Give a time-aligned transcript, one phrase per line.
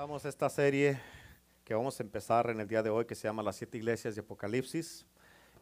[0.00, 0.98] Empezamos esta serie
[1.62, 4.14] que vamos a empezar en el día de hoy que se llama Las siete iglesias
[4.14, 5.04] de Apocalipsis.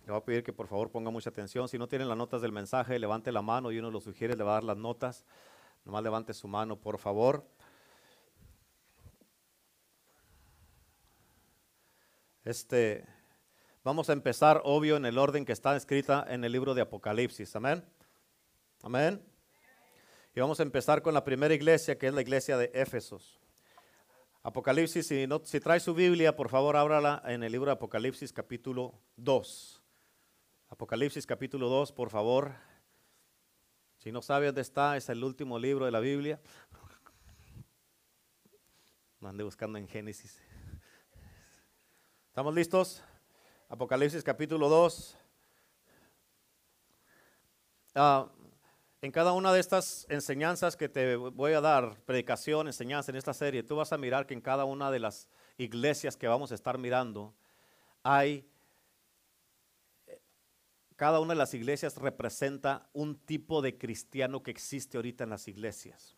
[0.06, 1.68] Le voy a pedir que por favor ponga mucha atención.
[1.68, 4.44] Si no tienen las notas del mensaje, levante la mano y uno lo sugiere, le
[4.44, 5.24] va a dar las notas.
[5.84, 7.44] Nomás levante su mano, por favor.
[12.44, 13.04] Este,
[13.82, 17.56] vamos a empezar, obvio, en el orden que está escrita en el libro de Apocalipsis.
[17.56, 17.84] Amén.
[18.84, 19.20] Amén.
[20.32, 23.40] Y vamos a empezar con la primera iglesia, que es la iglesia de Éfesos.
[24.42, 28.32] Apocalipsis, si, no, si trae su Biblia, por favor, ábrala en el libro de Apocalipsis
[28.32, 29.82] capítulo 2.
[30.68, 32.54] Apocalipsis capítulo 2, por favor.
[33.98, 36.40] Si no sabe dónde está, es el último libro de la Biblia.
[39.20, 40.40] No ande buscando en Génesis.
[42.28, 43.02] ¿Estamos listos?
[43.68, 45.16] Apocalipsis capítulo 2.
[47.96, 48.30] Ah,
[49.00, 53.32] en cada una de estas enseñanzas que te voy a dar, predicación, enseñanza en esta
[53.32, 56.56] serie, tú vas a mirar que en cada una de las iglesias que vamos a
[56.56, 57.34] estar mirando,
[58.02, 58.48] hay,
[60.96, 65.46] cada una de las iglesias representa un tipo de cristiano que existe ahorita en las
[65.46, 66.16] iglesias.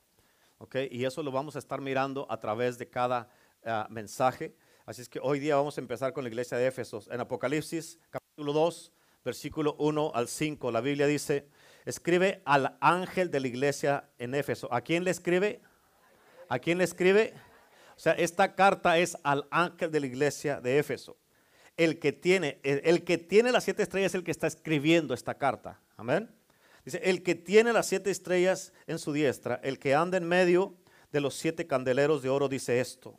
[0.56, 0.77] ¿ok?
[0.91, 3.28] Y eso lo vamos a estar mirando a través de cada
[3.65, 4.56] ah, mensaje.
[4.87, 7.09] Así es que hoy día vamos a empezar con la iglesia de Éfesos.
[7.09, 11.47] En Apocalipsis capítulo 2, versículo 1 al 5, la Biblia dice,
[11.84, 14.73] escribe al ángel de la iglesia en Éfeso.
[14.73, 15.61] ¿A quién le escribe?
[16.48, 17.34] ¿A quién le escribe?
[17.97, 21.17] O sea, esta carta es al ángel de la iglesia de Éfeso.
[21.77, 25.34] El que tiene, el, que tiene las siete estrellas es el que está escribiendo esta
[25.34, 25.81] carta.
[25.97, 26.31] Amén.
[26.84, 30.75] Dice, el que tiene las siete estrellas en su diestra, el que anda en medio
[31.12, 33.19] de los siete candeleros de oro, dice esto.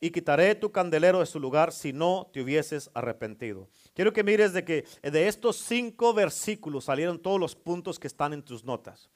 [0.00, 3.68] y quitaré tu candelero de su lugar si no te hubieses arrepentido.
[3.94, 8.32] Quiero que mires de que de estos cinco versículos salieron todos los puntos que están
[8.32, 9.08] en tus notas.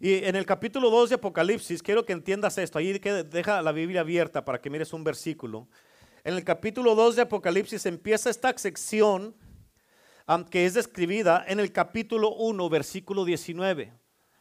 [0.00, 2.78] Y en el capítulo 2 de Apocalipsis, quiero que entiendas esto.
[2.78, 5.68] Ahí deja la Biblia abierta para que mires un versículo.
[6.24, 9.34] En el capítulo 2 de Apocalipsis empieza esta sección
[10.50, 13.92] que es describida en el capítulo 1, versículo 19.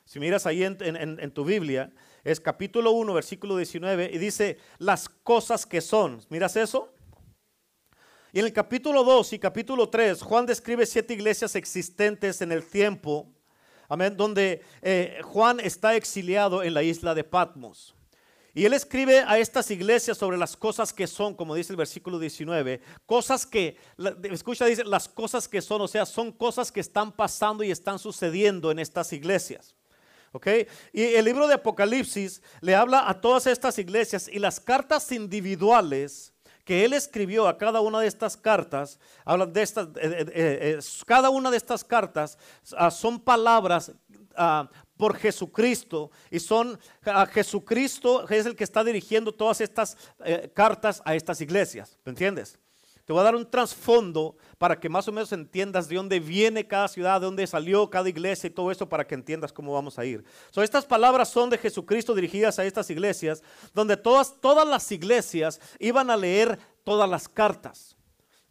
[0.06, 1.92] Si miras ahí en tu Biblia,
[2.24, 6.22] es capítulo 1, versículo 19, y dice las cosas que son.
[6.30, 6.94] ¿Miras eso?
[8.34, 12.64] Y en el capítulo 2 y capítulo 3, Juan describe siete iglesias existentes en el
[12.64, 13.28] tiempo,
[13.90, 17.94] amén, donde eh, Juan está exiliado en la isla de Patmos.
[18.54, 22.20] Y él escribe a estas iglesias sobre las cosas que son, como dice el versículo
[22.20, 23.78] 19, cosas que,
[24.24, 27.98] escucha, dice, las cosas que son, o sea, son cosas que están pasando y están
[27.98, 29.76] sucediendo en estas iglesias.
[30.94, 36.34] Y el libro de Apocalipsis le habla a todas estas iglesias y las cartas individuales
[36.64, 40.80] que él escribió a cada una de estas cartas, hablan de estas, eh, eh, eh,
[41.06, 42.38] cada una de estas cartas
[42.78, 43.92] ah, son palabras
[44.36, 49.98] ah, por Jesucristo y son a ah, Jesucristo es el que está dirigiendo todas estas
[50.54, 52.58] cartas a estas iglesias, ¿me entiendes?
[53.06, 56.68] Te voy a dar un trasfondo para que más o menos entiendas de dónde viene
[56.68, 59.98] cada ciudad, de dónde salió cada iglesia y todo eso para que entiendas cómo vamos
[59.98, 60.24] a ir.
[60.52, 65.60] So, estas palabras son de Jesucristo dirigidas a estas iglesias, donde todas, todas las iglesias
[65.80, 67.96] iban a leer todas las cartas.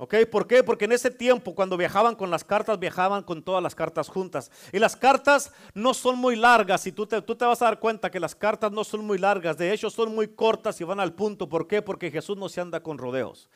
[0.03, 0.15] ¿Ok?
[0.31, 0.65] ¿Por qué?
[0.65, 4.51] Porque en ese tiempo, cuando viajaban con las cartas, viajaban con todas las cartas juntas.
[4.73, 7.79] Y las cartas no son muy largas, y tú te, tú te vas a dar
[7.79, 9.59] cuenta que las cartas no son muy largas.
[9.59, 11.51] De hecho, son muy cortas y van al punto.
[11.51, 11.83] ¿Por qué?
[11.83, 13.51] Porque Jesús no se anda con rodeos.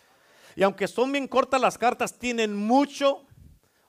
[0.57, 3.27] Y aunque son bien cortas las cartas, tienen mucho,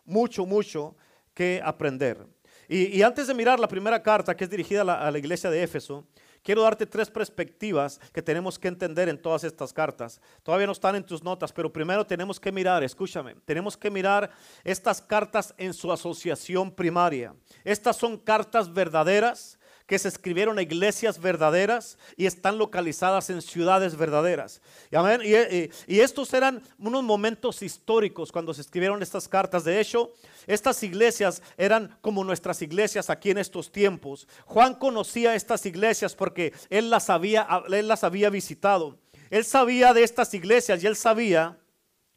[0.06, 0.96] mucho, mucho
[1.34, 2.26] que aprender.
[2.68, 6.08] Y, antes de mirar la primera carta que es dirigida a la, iglesia de Éfeso,
[6.42, 10.20] quiero darte tres perspectivas que tenemos que entender en todas estas cartas.
[10.42, 14.32] Todavía no están en tus notas, pero primero tenemos que mirar, escúchame, tenemos que mirar
[14.64, 17.36] estas cartas en su asociación primaria.
[17.64, 23.96] Estas son cartas verdaderas que se escribieron a iglesias verdaderas y están localizadas en ciudades
[23.96, 24.62] verdaderas.
[24.92, 29.64] Y, y, estos eran unos momentos históricos cuando se escribieron estas cartas.
[29.64, 30.12] De hecho,
[30.48, 34.28] estas iglesias eran como nuestras iglesias aquí en estos tiempos.
[34.46, 38.98] Juan conocía estas iglesias porque él las había, él las había visitado.
[39.30, 41.58] Él sabía de estas iglesias y él sabía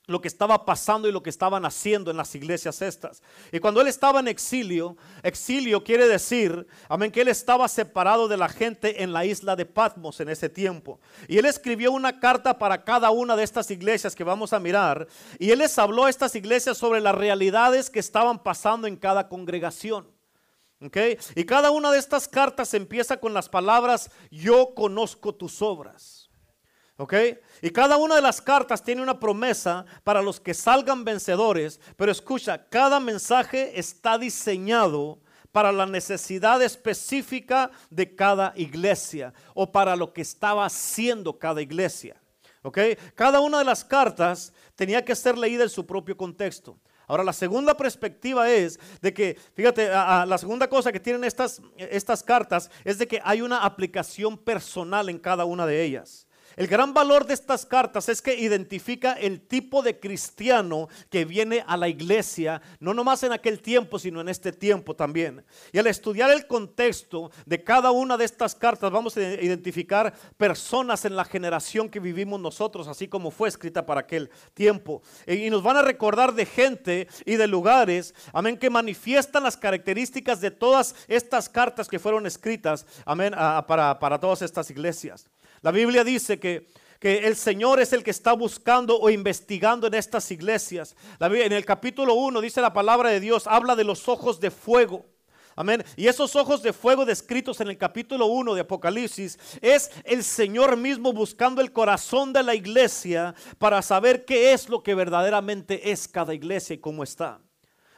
[0.09, 3.23] lo que estaba pasando y lo que estaban haciendo en las iglesias estas.
[3.53, 8.39] Y cuando él estaba en exilio, exilio quiere decir, amén, que él estaba separado de
[8.39, 10.99] la gente en la isla de Patmos en ese tiempo.
[11.29, 15.07] Y él escribió una carta para cada una de estas iglesias que vamos a mirar.
[15.39, 19.29] Y él les habló a estas iglesias sobre las realidades que estaban pasando en cada
[19.29, 20.11] congregación.
[20.81, 21.19] Okay?
[21.35, 26.28] Y cada una de estas cartas empieza con las palabras, yo conozco tus obras.
[27.01, 27.15] ¿Ok?
[27.63, 32.11] Y cada una de las cartas tiene una promesa para los que salgan vencedores, pero
[32.11, 35.21] escucha, cada mensaje está diseñado
[35.53, 42.21] para la necesidad específica de cada iglesia o para lo que estaba haciendo cada iglesia.
[42.63, 42.79] ¿Ok?
[43.15, 46.81] Cada una de las cartas tenía que ser leída en su propio contexto.
[47.07, 52.25] Ahora, la segunda perspectiva es de que, fíjate, la segunda cosa que tienen estas, estas
[52.25, 56.28] cartas es de que hay una aplicación personal en cada una de ellas.
[56.59, 61.63] El gran valor de estas cartas es que identifica el tipo de cristiano que viene
[61.65, 65.45] a la iglesia, no nomás en aquel tiempo, sino en este tiempo también.
[65.71, 71.05] Y al estudiar el contexto de cada una de estas cartas, vamos a identificar personas
[71.05, 75.01] en la generación que vivimos nosotros, así como fue escrita para aquel tiempo.
[75.29, 80.41] Y nos van a recordar de gente y de lugares, amén, que manifiestan las características
[80.41, 83.33] de todas estas cartas que fueron escritas, amén,
[83.69, 85.31] para, para todas estas iglesias.
[85.63, 86.69] La Biblia dice que,
[87.01, 90.97] que, el Señor es el que está buscando o investigando en estas iglesias.
[91.21, 95.05] En el capítulo 1 dice la palabra de Dios, habla de los ojos de fuego.
[95.59, 95.85] Amén.
[95.97, 100.77] Y esos ojos de fuego descritos en el capítulo 1 de Apocalipsis es el Señor
[100.77, 106.07] mismo buscando el corazón de la iglesia para saber qué es lo que verdaderamente es
[106.07, 107.41] cada iglesia y cómo está.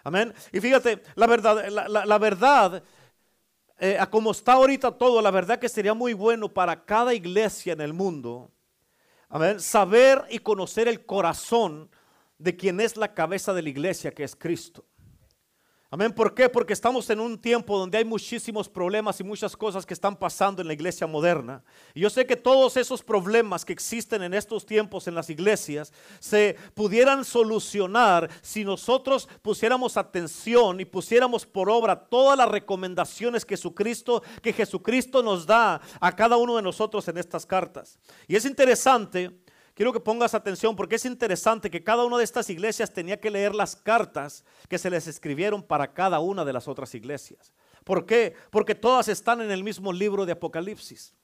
[0.02, 0.32] Amén.
[0.52, 2.82] Y fíjate, la verdad, la, la verdad
[3.80, 7.72] eh, a como está ahorita todo, la verdad que sería muy bueno para cada iglesia
[7.72, 8.50] en el mundo,
[9.56, 11.90] saber y conocer el corazón
[12.36, 14.84] de quien es la cabeza de la iglesia, que es Cristo.
[15.92, 16.12] Amén.
[16.12, 16.48] ¿Por qué?
[16.48, 20.62] Porque estamos en un tiempo donde hay muchísimos problemas y muchas cosas que están pasando
[20.62, 21.64] en la iglesia moderna.
[21.94, 25.92] Y yo sé que todos esos problemas que existen en estos tiempos en las iglesias
[26.20, 33.56] se pudieran solucionar si nosotros pusiéramos atención y pusiéramos por obra todas las recomendaciones que
[33.56, 37.98] Jesucristo, que Jesucristo nos da a cada uno de nosotros en estas cartas.
[38.28, 39.40] Y es interesante
[39.80, 43.30] Quiero que pongas atención porque es interesante que cada una de estas iglesias tenía que
[43.30, 47.50] leer las cartas que se les escribieron para cada una de las otras iglesias.
[47.82, 48.34] ¿Por qué?
[48.50, 51.14] Porque todas están en el mismo libro de Apocalipsis.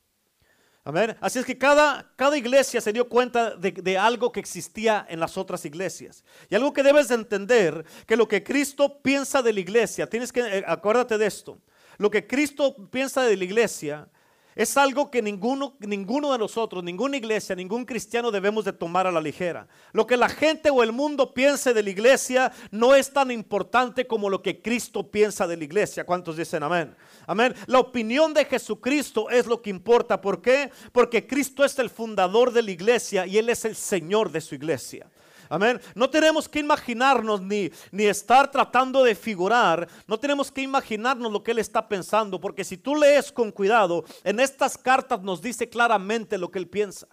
[0.85, 1.14] Amén.
[1.20, 5.20] Así es que cada, cada iglesia se dio cuenta de, de, algo que existía en
[5.20, 6.25] las otras iglesias.
[6.49, 10.32] Y algo que debes de entender, que lo que Cristo piensa de la iglesia, tienes
[10.32, 11.58] que, eh, acuérdate de esto,
[11.99, 14.08] lo que Cristo piensa de la iglesia
[14.56, 19.12] es algo que ninguno, ninguno de nosotros, ninguna iglesia, ningún cristiano debemos de tomar a
[19.12, 19.69] la ligera.
[19.93, 24.06] Lo que la gente o el mundo piense de la iglesia no es tan importante
[24.06, 26.06] como lo que Cristo piensa de la iglesia.
[26.06, 26.97] ¿Cuántos dicen amén?
[27.26, 27.55] Amén.
[27.67, 30.23] La opinión de Jesucristo es lo que importa.
[30.23, 30.70] ¿Por qué?
[30.91, 34.55] Porque Cristo es el fundador de la iglesia y Él es el Señor de su
[34.55, 35.06] iglesia.
[35.48, 35.81] Amén.
[35.94, 39.88] No tenemos que imaginarnos ni, ni estar tratando de figurar.
[40.06, 42.40] No tenemos que imaginarnos lo que Él está pensando.
[42.40, 46.69] Porque si tú lees con cuidado, en estas cartas nos dice claramente lo que Él
[46.69, 47.06] piensa.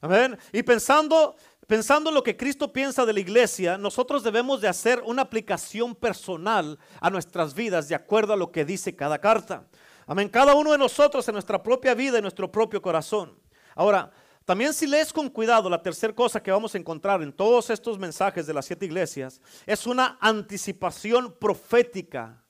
[0.00, 0.38] Amén.
[0.52, 1.36] Y pensando,
[1.66, 5.94] pensando en lo que Cristo piensa de la iglesia, nosotros debemos de hacer una aplicación
[5.94, 9.66] personal a nuestras vidas de acuerdo a lo que dice cada carta.
[10.06, 10.28] Amén.
[10.28, 13.38] Cada uno de nosotros en nuestra propia vida, en nuestro propio corazón.
[13.74, 14.10] Ahora,
[14.44, 17.98] también si lees con cuidado, la tercera cosa que vamos a encontrar en todos estos
[17.98, 22.42] mensajes de las siete iglesias es una anticipación profética.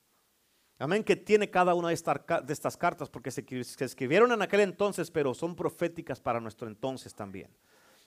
[0.79, 3.45] Amén, que tiene cada una de estas, cartas, porque se,
[3.81, 7.51] escribieron en aquel entonces, pero son proféticas para nuestro entonces también.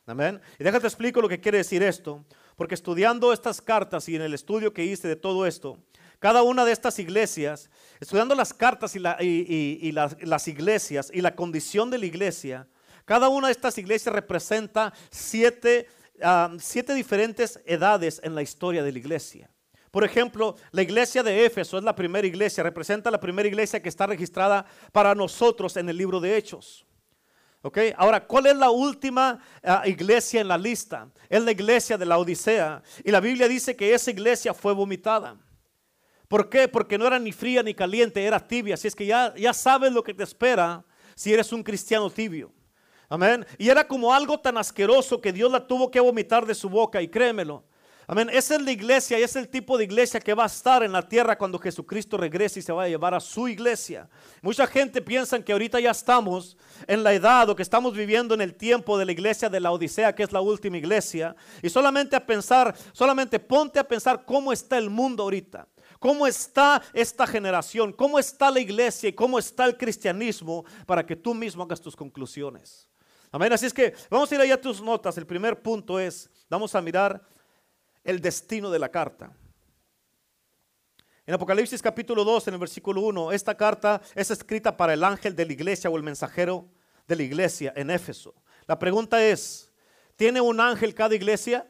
[0.07, 0.41] Amén.
[0.57, 2.25] Y déjate explico lo que quiere decir esto,
[2.55, 5.77] porque estudiando estas cartas y en el estudio que hice de todo esto,
[6.17, 8.99] cada una de estas iglesias, estudiando las cartas y,
[9.91, 12.67] las iglesias y la condición de la iglesia,
[13.05, 14.93] cada una de estas iglesias representa
[16.21, 19.49] ah, siete, diferentes edades en la historia de la iglesia.
[19.91, 23.89] Por ejemplo, la iglesia de Éfeso es la primera iglesia, representa la primera iglesia que
[23.89, 26.85] está registrada para nosotros en el libro de Hechos.
[27.65, 27.93] Okay.
[27.95, 31.09] Ahora, ¿cuál es la última ah, iglesia en la lista?
[31.29, 32.83] Es la iglesia de la Odisea.
[33.05, 35.37] Y la Biblia dice que esa iglesia fue vomitada.
[36.27, 36.67] ¿Por qué?
[36.67, 38.73] Porque no era ni fría ni caliente, era tibia.
[38.73, 40.83] Así es que ya, ya sabes lo que te espera
[41.15, 42.51] si eres un cristiano tibio.
[43.09, 43.45] Amén.
[43.57, 47.01] Y era como algo tan asqueroso que Dios la tuvo que vomitar de su boca.
[47.01, 47.63] Y créemelo,
[48.05, 48.29] Amén.
[48.33, 50.91] Esa es la iglesia y es el tipo de iglesia que va a estar en
[50.91, 54.09] la tierra cuando Jesucristo regrese y se va a llevar a su iglesia.
[54.41, 58.41] Mucha gente piensa que ahorita ya estamos en la edad o que estamos viviendo en
[58.41, 61.33] el tiempo de la iglesia de la Odisea, que es la última iglesia.
[61.61, 65.67] Y solamente a pensar, solamente ponte a pensar cómo está el mundo ahorita.
[65.99, 67.93] ¿Cómo está esta generación?
[67.93, 71.95] ¿Cómo está la iglesia y cómo está el cristianismo para que tú mismo hagas tus
[71.95, 72.89] conclusiones?
[73.33, 73.51] Amén.
[73.51, 75.17] Así es que vamos a ir allá a tus notas.
[75.17, 77.19] El primer punto es, vamos a mirar
[78.03, 79.35] el destino de la carta.
[81.25, 85.35] En Apocalipsis capítulo 2, en el versículo 1, esta carta es escrita para el ángel
[85.35, 86.69] de la iglesia o el mensajero
[87.07, 88.35] de la iglesia en Éfeso.
[88.67, 89.73] La pregunta es,
[90.15, 91.67] ¿tiene un ángel cada iglesia?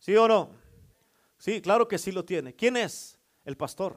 [0.00, 0.50] ¿Sí o no?
[1.36, 2.56] Sí, claro que sí lo tiene.
[2.56, 3.20] ¿Quién es?
[3.44, 3.96] El pastor.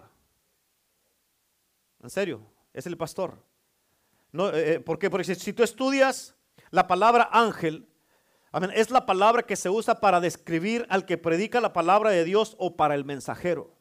[2.00, 3.44] En serio, es el pastor.
[4.32, 5.10] No, eh, eh, ¿Por qué?
[5.10, 6.36] Porque si tú estudias
[6.72, 7.88] la palabra ángel.
[8.74, 12.56] Es la palabra que se usa para describir al que predica la palabra de Dios
[12.58, 13.74] o para el mensajero.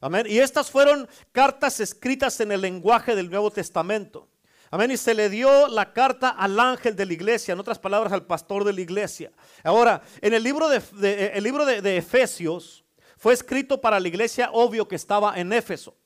[0.00, 0.26] Amén.
[0.28, 4.28] Y estas fueron cartas escritas en el lenguaje del Nuevo Testamento.
[4.70, 4.92] Amén.
[4.92, 8.26] Y se le dio la carta al ángel de la iglesia, en otras palabras, al
[8.26, 9.32] pastor de la iglesia.
[9.64, 12.84] Ahora, en el libro de, el libro de Efesios
[13.16, 15.96] fue escrito para la iglesia, obvio que estaba en Éfeso.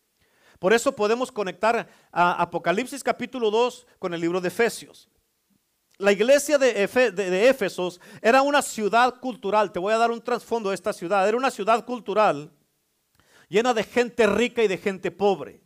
[0.61, 5.09] Por eso podemos conectar a Apocalipsis capítulo 2 con el libro de Efesios.
[5.97, 6.85] La iglesia de,
[7.49, 9.73] Éfesos era una ciudad cultural.
[9.73, 11.27] Te voy a dar un trasfondo de esta ciudad.
[11.27, 12.53] Era una ciudad cultural
[13.49, 15.63] llena de gente rica y de gente pobre.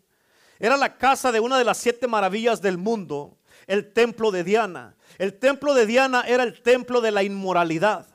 [0.60, 3.36] Era la casa de una de las siete maravillas del mundo,
[3.66, 4.94] el templo de Diana.
[5.18, 8.06] El templo de Diana era el templo de la inmoralidad.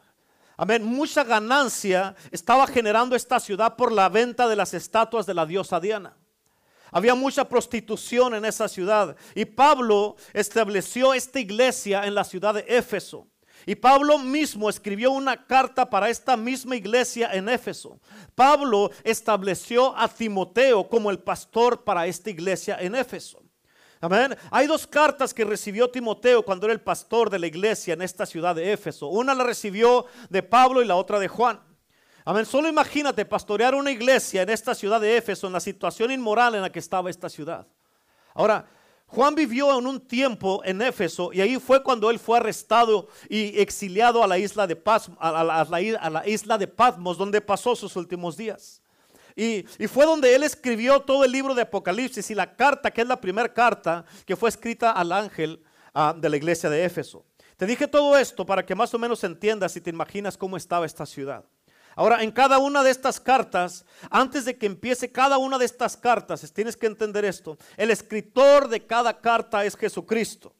[0.55, 0.83] Amén.
[0.85, 5.81] Mucha ganancia estaba generando esta ciudad por la venta de las estatuas de la diosa
[5.81, 6.15] Diana.
[6.91, 9.15] Había mucha prostitución en esa ciudad.
[9.35, 13.27] Y Pablo estableció esta iglesia en la ciudad de Éfeso.
[13.65, 17.99] Y Pablo mismo escribió una carta para esta misma iglesia en Éfeso.
[18.35, 23.43] Pablo estableció a Timoteo como el pastor para esta iglesia en Éfeso.
[24.01, 24.35] Amén.
[24.49, 28.25] Hay dos cartas que recibió Timoteo cuando era el pastor de la iglesia en esta
[28.25, 29.07] ciudad de Éfeso.
[29.07, 31.59] Una la recibió de Pablo y la otra de Juan.
[32.29, 32.45] Amén.
[32.45, 36.61] Solo imagínate pastorear una iglesia en esta ciudad de Éfeso, en la situación inmoral en
[36.61, 37.65] la que estaba esta ciudad.
[38.35, 38.69] Ahora,
[39.07, 43.59] Juan vivió en un tiempo en Éfeso y ahí fue cuando él fue arrestado y
[43.59, 44.79] exiliado a la isla de,
[45.17, 48.79] a la, isla de Patmos, donde pasó sus últimos días.
[49.35, 53.07] Y, fue donde él escribió todo el libro de Apocalipsis y la carta, que es
[53.07, 55.63] la primera carta que fue escrita al ángel
[55.95, 57.25] ah, de la iglesia de Éfeso.
[57.57, 60.85] Te dije todo esto para que más o menos entiendas y te imaginas cómo estaba
[60.85, 61.43] esta ciudad.
[61.99, 65.97] Ahora, en cada una de estas cartas, antes de que empiece cada una de estas
[65.97, 70.55] cartas, tienes que entender esto, el escritor de cada carta es Jesucristo.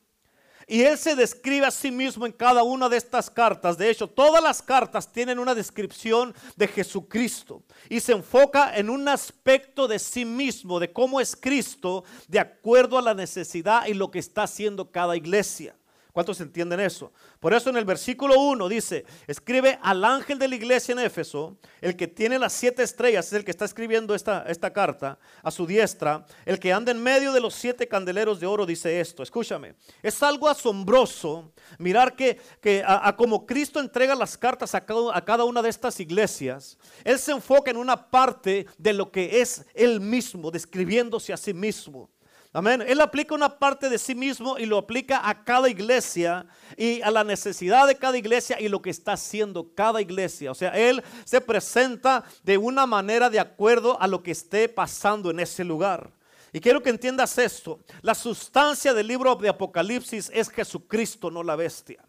[0.68, 3.78] Y Él se describe a sí mismo en cada una de estas cartas.
[3.78, 7.64] De hecho, todas las cartas tienen una descripción de Jesucristo.
[7.88, 12.98] Y se enfoca en un aspecto de sí mismo, de cómo es Cristo, de acuerdo
[12.98, 15.79] a la necesidad y lo que está haciendo cada iglesia.
[16.12, 17.12] ¿Cuántos entienden eso?
[17.40, 21.58] Por eso en el versículo 1 dice, escribe al ángel de la iglesia en Éfeso,
[21.82, 25.52] el que tiene las siete estrellas, es el que está escribiendo esta, esta carta a
[25.52, 29.22] su diestra, el que anda en medio de los siete candeleros de oro, dice esto,
[29.22, 35.16] escúchame, es algo asombroso mirar que, que a, como Cristo entrega las cartas a cada,
[35.16, 39.42] a cada una de estas iglesias, Él se enfoca en una parte de lo que
[39.42, 42.10] es Él mismo, describiéndose a sí mismo.
[42.52, 42.84] Amén.
[42.88, 47.12] Él aplica una parte de sí mismo y lo aplica a cada iglesia y a
[47.12, 50.52] la necesidad de cada iglesia y lo que está haciendo cada iglesia.
[50.52, 55.30] O sea, Él se presenta de una manera de acuerdo a lo que esté pasando
[55.30, 56.12] en ese lugar.
[56.52, 57.80] Y quiero que entiendas esto.
[58.02, 62.04] La sustancia del libro de Apocalipsis es Jesucristo, no la bestia.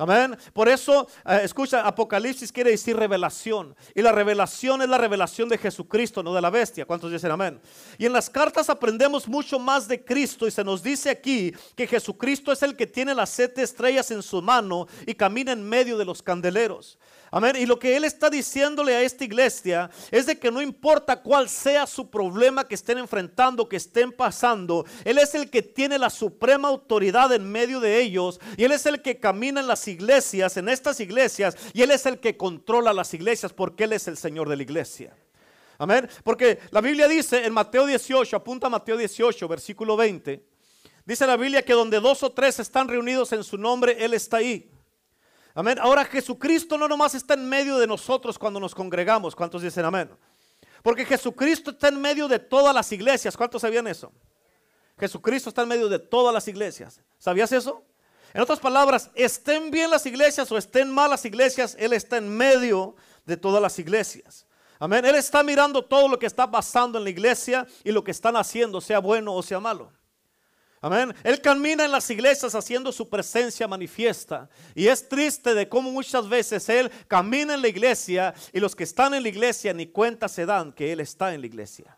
[0.00, 0.34] Amén.
[0.54, 3.76] Por eso, eh, escucha, Apocalipsis quiere decir revelación.
[3.94, 6.86] Y la revelación es la revelación de Jesucristo, no de la bestia.
[6.86, 7.60] ¿Cuántos dicen amén?
[7.98, 11.86] Y en las cartas aprendemos mucho más de Cristo y se nos dice aquí que
[11.86, 15.98] Jesucristo es el que tiene las siete estrellas en su mano y camina en medio
[15.98, 16.96] de los candeleros.
[17.32, 17.54] Amén.
[17.56, 21.48] Y lo que Él está diciéndole a esta iglesia es de que no importa cuál
[21.48, 26.10] sea su problema que estén enfrentando, que estén pasando, Él es el que tiene la
[26.10, 30.56] suprema autoridad en medio de ellos y Él es el que camina en las iglesias,
[30.56, 34.16] en estas iglesias, y Él es el que controla las iglesias porque Él es el
[34.16, 35.14] Señor de la iglesia.
[35.78, 36.08] Amén.
[36.24, 40.44] Porque la Biblia dice en Mateo 18, apunta a Mateo 18, versículo 20.
[41.06, 44.38] Dice la Biblia que donde dos o tres están reunidos en su nombre, Él está
[44.38, 44.68] ahí.
[45.54, 45.78] Amén.
[45.80, 49.34] Ahora Jesucristo no nomás está en medio de nosotros cuando nos congregamos.
[49.34, 50.10] ¿Cuántos dicen amén?
[50.82, 53.36] Porque Jesucristo está en medio de todas las iglesias.
[53.36, 54.12] ¿Cuántos sabían eso?
[54.98, 57.00] Jesucristo está en medio de todas las iglesias.
[57.18, 57.82] ¿Sabías eso?
[58.32, 62.28] En otras palabras, estén bien las iglesias o estén mal las iglesias, Él está en
[62.28, 62.94] medio
[63.26, 64.46] de todas las iglesias.
[64.78, 65.04] Amén.
[65.04, 68.36] Él está mirando todo lo que está pasando en la iglesia y lo que están
[68.36, 69.92] haciendo, sea bueno o sea malo.
[70.82, 71.14] Amén.
[71.24, 74.48] Él camina en las iglesias haciendo su presencia manifiesta.
[74.74, 78.84] Y es triste de cómo muchas veces Él camina en la iglesia y los que
[78.84, 81.96] están en la iglesia ni cuenta se dan que Él está en la iglesia.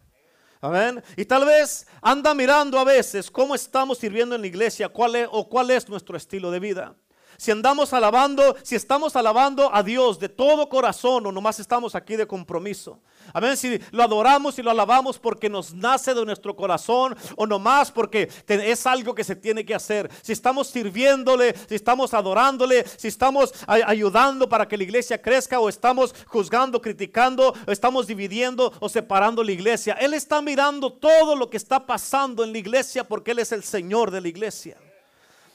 [0.60, 1.02] Amén.
[1.16, 5.28] Y tal vez anda mirando a veces cómo estamos sirviendo en la iglesia cuál es,
[5.30, 6.96] o cuál es nuestro estilo de vida
[7.42, 12.14] si andamos alabando, si estamos alabando a Dios de todo corazón o nomás estamos aquí
[12.14, 13.00] de compromiso.
[13.32, 17.90] Amén, si lo adoramos y lo alabamos porque nos nace de nuestro corazón o nomás
[17.90, 20.10] porque es algo que se tiene que hacer.
[20.22, 25.68] Si estamos sirviéndole, si estamos adorándole, si estamos ayudando para que la iglesia crezca o
[25.68, 29.94] estamos juzgando, criticando, o estamos dividiendo o separando la iglesia.
[29.94, 33.62] Él está mirando todo lo que está pasando en la iglesia porque Él es el
[33.62, 34.76] Señor de la iglesia.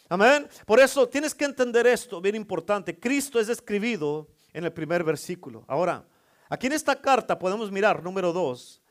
[0.09, 0.47] Amén.
[0.65, 2.97] Por eso tienes que entender esto, bien importante.
[2.97, 5.65] Cristo es describido en el primer versículo.
[5.67, 6.03] Ahora,
[6.49, 8.81] aquí en esta carta podemos mirar, número dos,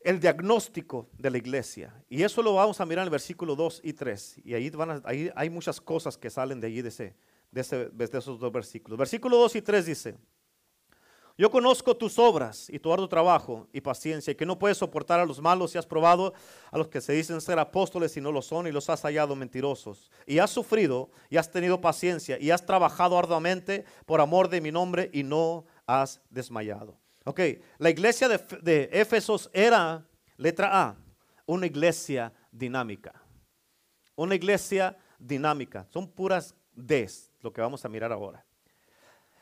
[0.00, 1.94] el diagnóstico de la iglesia.
[2.08, 4.40] Y eso lo vamos a mirar en el versículo 2 y 3.
[4.44, 7.14] Y ahí, van ahí hay muchas cosas que salen de allí, de, ese,
[7.50, 8.98] de, de esos dos versículos.
[8.98, 10.18] Versículo 2 y 3 dice,
[11.38, 15.20] yo conozco tus obras y tu arduo trabajo y paciencia, y que no puedes soportar
[15.20, 16.34] a los malos y has probado
[16.70, 19.34] a los que se dicen ser apóstoles y no lo son y los has hallado
[19.34, 20.10] mentirosos.
[20.26, 24.70] Y has sufrido y has tenido paciencia y has trabajado arduamente por amor de mi
[24.70, 26.98] nombre y no has desmayado.
[27.24, 27.40] Ok,
[27.78, 30.06] la iglesia de, de Éfesos era,
[30.36, 30.96] letra A,
[31.46, 33.14] una iglesia dinámica.
[34.16, 35.86] Una iglesia dinámica.
[35.90, 38.44] Son puras Ds, lo que vamos a mirar ahora.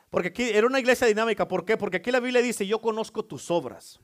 [0.09, 1.47] Porque aquí era una iglesia dinámica.
[1.47, 1.77] ¿Por qué?
[1.77, 3.99] Porque aquí la Biblia dice, yo conozco tus obras.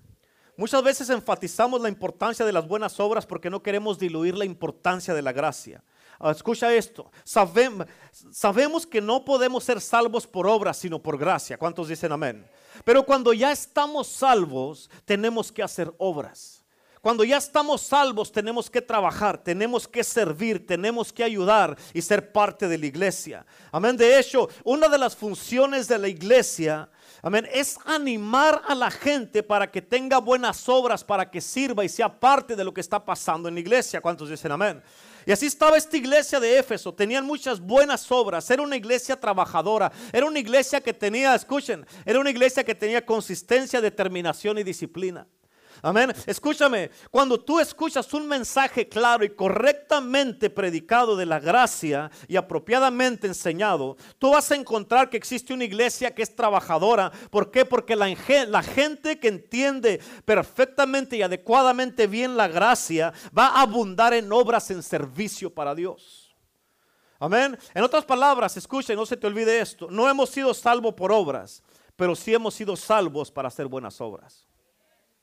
[0.58, 5.14] Muchas veces enfatizamos la importancia de las buenas obras porque no queremos diluir la importancia
[5.14, 5.84] de la gracia.
[6.18, 11.58] Ah, escucha esto, sabemos que no podemos ser salvos por obras, sino por gracia.
[11.58, 12.48] ¿Cuántos dicen amén?
[12.86, 16.65] Pero cuando ya estamos salvos, tenemos que hacer obras.
[17.06, 22.32] Cuando ya estamos salvos tenemos que trabajar, tenemos que servir, tenemos que ayudar y ser
[22.32, 23.46] parte de la iglesia.
[23.72, 23.96] Amén.
[23.96, 26.90] De hecho, una de las funciones de la iglesia,
[27.22, 31.90] amén, es animar a la gente para que tenga buenas obras, para que sirva y
[31.90, 34.02] sea parte de lo que está pasando en la iglesia.
[34.02, 34.82] ¿Cuántos dicen amén?
[35.28, 36.92] Y así estaba esta iglesia de Éfeso.
[36.92, 38.50] Tenían muchas buenas obras.
[38.50, 39.92] Era una iglesia trabajadora.
[40.12, 45.28] Era una iglesia que tenía, escuchen, era una iglesia que tenía consistencia, determinación y disciplina.
[45.86, 46.12] Amén.
[46.26, 53.28] Escúchame, cuando tú escuchas un mensaje claro y correctamente predicado de la gracia y apropiadamente
[53.28, 57.12] enseñado, tú vas a encontrar que existe una iglesia que es trabajadora.
[57.30, 57.66] ¿Por qué?
[57.66, 64.34] Porque la, gente que entiende perfectamente y adecuadamente bien la gracia va a abundar en
[64.34, 66.36] obras en servicio para Dios.
[67.20, 67.60] Amén.
[67.76, 69.88] En otras palabras, escucha y no se te olvide esto.
[69.92, 71.62] No hemos sido salvos por obras,
[71.96, 74.45] pero sí hemos sido salvos para hacer buenas obras.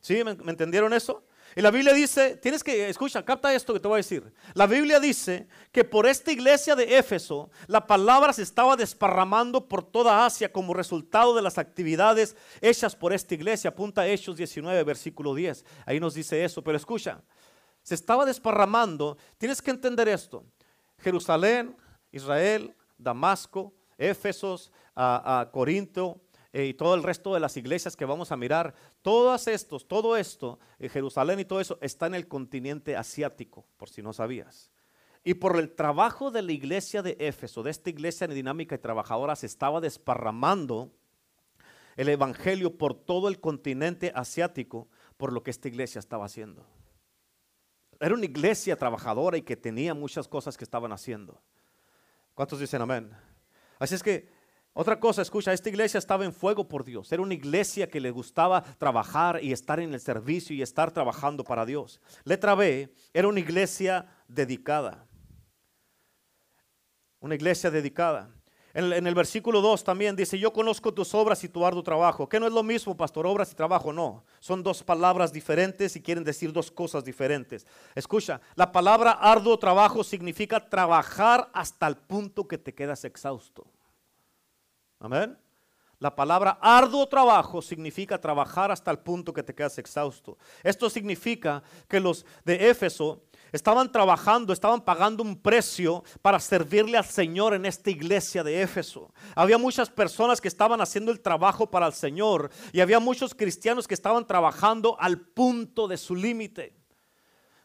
[0.02, 0.22] ¿Sí?
[0.24, 1.24] ¿Me, entendieron eso?
[1.54, 4.32] Y la Biblia dice, tienes que, escucha, capta esto que te voy a decir.
[4.54, 9.84] La Biblia dice que por esta iglesia de Éfeso, la palabra se estaba desparramando por
[9.84, 13.70] toda Asia como resultado de las actividades hechas por esta iglesia.
[13.70, 15.64] Apunta a Hechos 19, versículo 10.
[15.86, 16.64] Ahí nos dice eso.
[16.64, 17.22] Pero escucha,
[17.82, 19.18] se estaba desparramando.
[19.38, 20.44] Tienes que entender esto.
[20.98, 21.76] Jerusalén,
[22.10, 26.21] Israel, Damasco, Éfesos, a Corinto,
[26.52, 30.16] eh, y todo el resto de las iglesias que vamos a mirar, todos estos, todo
[30.16, 34.70] esto, en Jerusalén y todo eso, está en el continente asiático, por si no sabías.
[35.24, 39.36] Y por el trabajo de la iglesia de Éfeso, de esta iglesia dinámica y trabajadora,
[39.36, 40.90] se estaba desparramando
[41.96, 46.66] el evangelio por todo el continente asiático por lo que esta iglesia estaba haciendo.
[48.00, 51.40] Era una iglesia trabajadora y que tenía muchas cosas que estaban haciendo.
[52.34, 53.10] ¿Cuántos dicen amén?
[53.78, 54.28] Así es que
[54.74, 57.12] otra cosa, escucha, esta iglesia estaba en fuego por Dios.
[57.12, 61.44] Era una iglesia que le gustaba trabajar y estar en el servicio y estar trabajando
[61.44, 62.00] para Dios.
[62.24, 65.06] Letra B, era una iglesia dedicada.
[67.20, 68.30] Una iglesia dedicada.
[68.74, 72.26] En, el versículo 2 también dice, yo conozco tus obras y tu arduo trabajo.
[72.26, 74.24] Que no es lo mismo, pastor, obras y trabajo, no.
[74.40, 77.66] Son dos palabras diferentes y quieren decir dos cosas diferentes.
[77.94, 83.66] Escucha, la palabra arduo trabajo significa trabajar hasta el punto que te quedas exhausto.
[85.02, 85.36] Amén.
[85.98, 90.38] La palabra arduo trabajo significa trabajar hasta el punto que te quedas exhausto.
[90.62, 97.04] Esto significa que los de Éfeso estaban trabajando, estaban pagando un precio para servirle al
[97.04, 99.12] Señor en esta iglesia de Éfeso.
[99.34, 103.88] Había muchas personas que estaban haciendo el trabajo para el Señor y había muchos cristianos
[103.88, 106.76] que estaban trabajando al punto de su límite.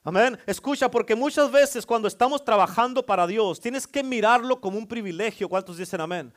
[0.03, 0.39] Amén.
[0.45, 5.49] Escucha, porque muchas veces cuando estamos trabajando para Dios, tienes que mirarlo como un privilegio.
[5.49, 6.33] ¿Cuántos dicen amén?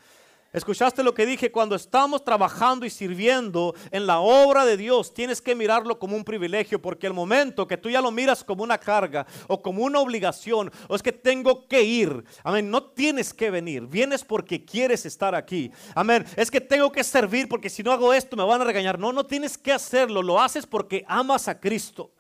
[0.53, 5.41] Escuchaste lo que dije, cuando estamos trabajando y sirviendo en la obra de Dios, tienes
[5.41, 8.77] que mirarlo como un privilegio, porque el momento que tú ya lo miras como una
[8.77, 13.49] carga o como una obligación, o es que tengo que ir, amén, no tienes que
[13.49, 17.93] venir, vienes porque quieres estar aquí, amén, es que tengo que servir porque si no
[17.93, 21.47] hago esto me van a regañar, no, no tienes que hacerlo, lo haces porque amas
[21.47, 22.11] a Cristo.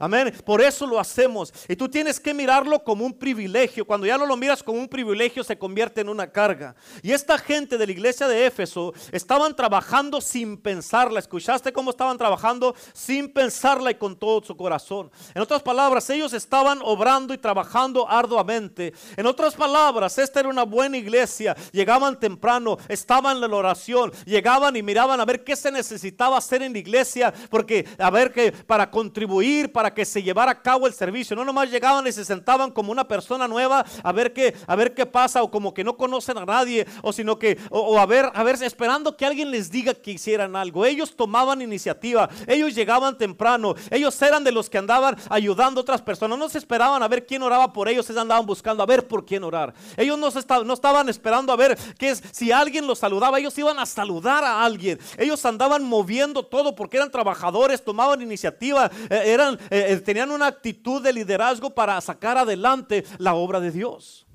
[0.00, 0.34] Amén.
[0.46, 1.52] Por eso lo hacemos.
[1.68, 3.84] Y tú tienes que mirarlo como un privilegio.
[3.84, 6.74] Cuando ya no lo miras como un privilegio, se convierte en una carga.
[7.02, 11.18] Y esta gente de la iglesia de Éfeso estaban trabajando sin pensarla.
[11.18, 12.74] ¿Escuchaste cómo estaban trabajando?
[12.94, 15.10] Sin pensarla y con todo su corazón.
[15.34, 18.94] En otras palabras, ellos estaban obrando y trabajando arduamente.
[19.18, 21.54] En otras palabras, esta era una buena iglesia.
[21.72, 26.62] Llegaban temprano, estaban en la oración, llegaban y miraban a ver qué se necesitaba hacer
[26.62, 30.86] en la iglesia, porque a ver que para contribuir, para que se llevara a cabo
[30.86, 31.36] el servicio.
[31.36, 34.94] No nomás llegaban y se sentaban como una persona nueva a ver qué, a ver
[34.94, 38.30] qué pasa o como que no conocen a nadie o sino que o, a ver,
[38.34, 40.84] a ver, esperando que alguien les diga que hicieran algo.
[40.84, 46.02] Ellos tomaban iniciativa, ellos llegaban temprano, ellos eran de los que andaban ayudando a otras
[46.02, 46.38] personas.
[46.38, 49.24] No se esperaban a ver quién oraba por ellos, ellos andaban buscando a ver por
[49.24, 49.74] quién orar.
[49.96, 53.56] Ellos no, estaban, no estaban esperando a ver qué es, si alguien los saludaba, ellos
[53.58, 54.98] iban a saludar a alguien.
[55.18, 60.46] Ellos andaban moviendo todo porque eran trabajadores, tomaban iniciativa, eh, eran, eh, eh, tenían una
[60.46, 64.26] actitud de liderazgo para sacar adelante la obra de Dios.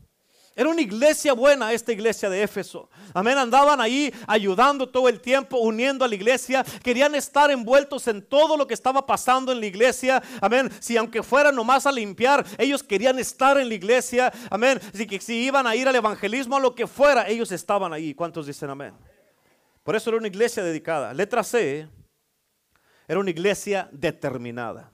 [0.58, 2.90] Era una iglesia buena esta iglesia de Éfeso.
[3.14, 3.38] Amén.
[3.38, 6.64] Andaban ahí ayudando todo el tiempo, uniendo a la iglesia.
[6.82, 10.24] Querían estar envueltos en todo lo que estaba pasando en la iglesia.
[10.40, 10.72] Amén.
[10.80, 14.32] Si aunque fuera nomás a limpiar, ellos querían estar en la iglesia.
[14.50, 14.80] Amén.
[14.94, 18.14] Si, si iban a ir al evangelismo, a lo que fuera, ellos estaban ahí.
[18.14, 18.94] ¿Cuántos dicen amén?
[19.84, 21.14] Por eso era una iglesia dedicada.
[21.14, 21.90] Letra C.
[23.10, 24.90] Era una iglesia determinada.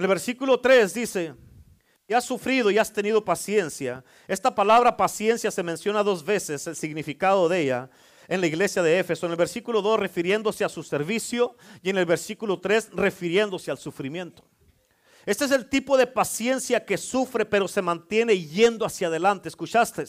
[0.00, 1.34] El versículo 3 dice,
[2.08, 4.02] y has sufrido y has tenido paciencia.
[4.26, 7.90] Esta palabra paciencia se menciona dos veces, el significado de ella
[8.26, 9.26] en la iglesia de Éfeso.
[9.26, 13.76] En el versículo 2 refiriéndose a su servicio y en el versículo 3 refiriéndose al
[13.76, 14.42] sufrimiento.
[15.26, 19.50] Este es el tipo de paciencia que sufre pero se mantiene yendo hacia adelante.
[19.50, 20.04] ¿Escuchaste?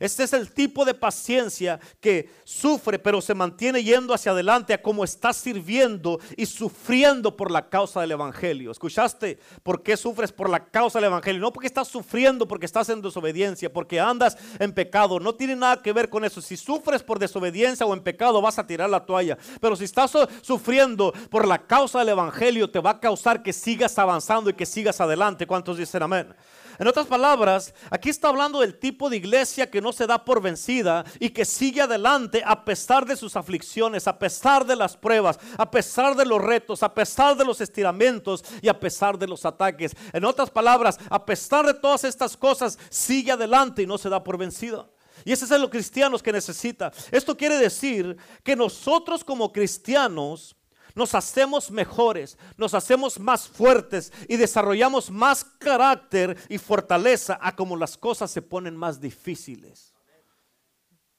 [0.00, 4.82] Este es el tipo de paciencia que sufre, pero se mantiene yendo hacia adelante a
[4.82, 8.70] como está sirviendo y sufriendo por la causa del Evangelio.
[8.70, 9.38] ¿Escuchaste?
[9.62, 11.40] ¿Por qué sufres por la causa del Evangelio?
[11.40, 15.20] No porque estás sufriendo, porque estás en desobediencia, porque andas en pecado.
[15.20, 16.40] No tiene nada que ver con eso.
[16.40, 19.38] Si sufres por desobediencia o en pecado, vas a tirar la toalla.
[19.60, 23.98] Pero si estás sufriendo por la causa del Evangelio, te va a causar que sigas
[23.98, 25.46] avanzando y que sigas adelante.
[25.46, 26.34] ¿Cuántos dicen amén?
[26.78, 30.42] En otras palabras, aquí está hablando del tipo de iglesia que no se da por
[30.42, 35.38] vencida y que sigue adelante a pesar de sus aflicciones, a pesar de las pruebas,
[35.56, 39.44] a pesar de los retos, a pesar de los estiramientos y a pesar de los
[39.44, 39.92] ataques.
[40.12, 44.22] En otras palabras, a pesar de todas estas cosas, sigue adelante y no se da
[44.22, 44.86] por vencida.
[45.24, 46.92] Y ese es lo cristianos que necesita.
[47.10, 50.56] Esto quiere decir que nosotros como cristianos
[50.94, 57.76] nos hacemos mejores, nos hacemos más fuertes y desarrollamos más carácter y fortaleza a como
[57.76, 59.92] las cosas se ponen más difíciles.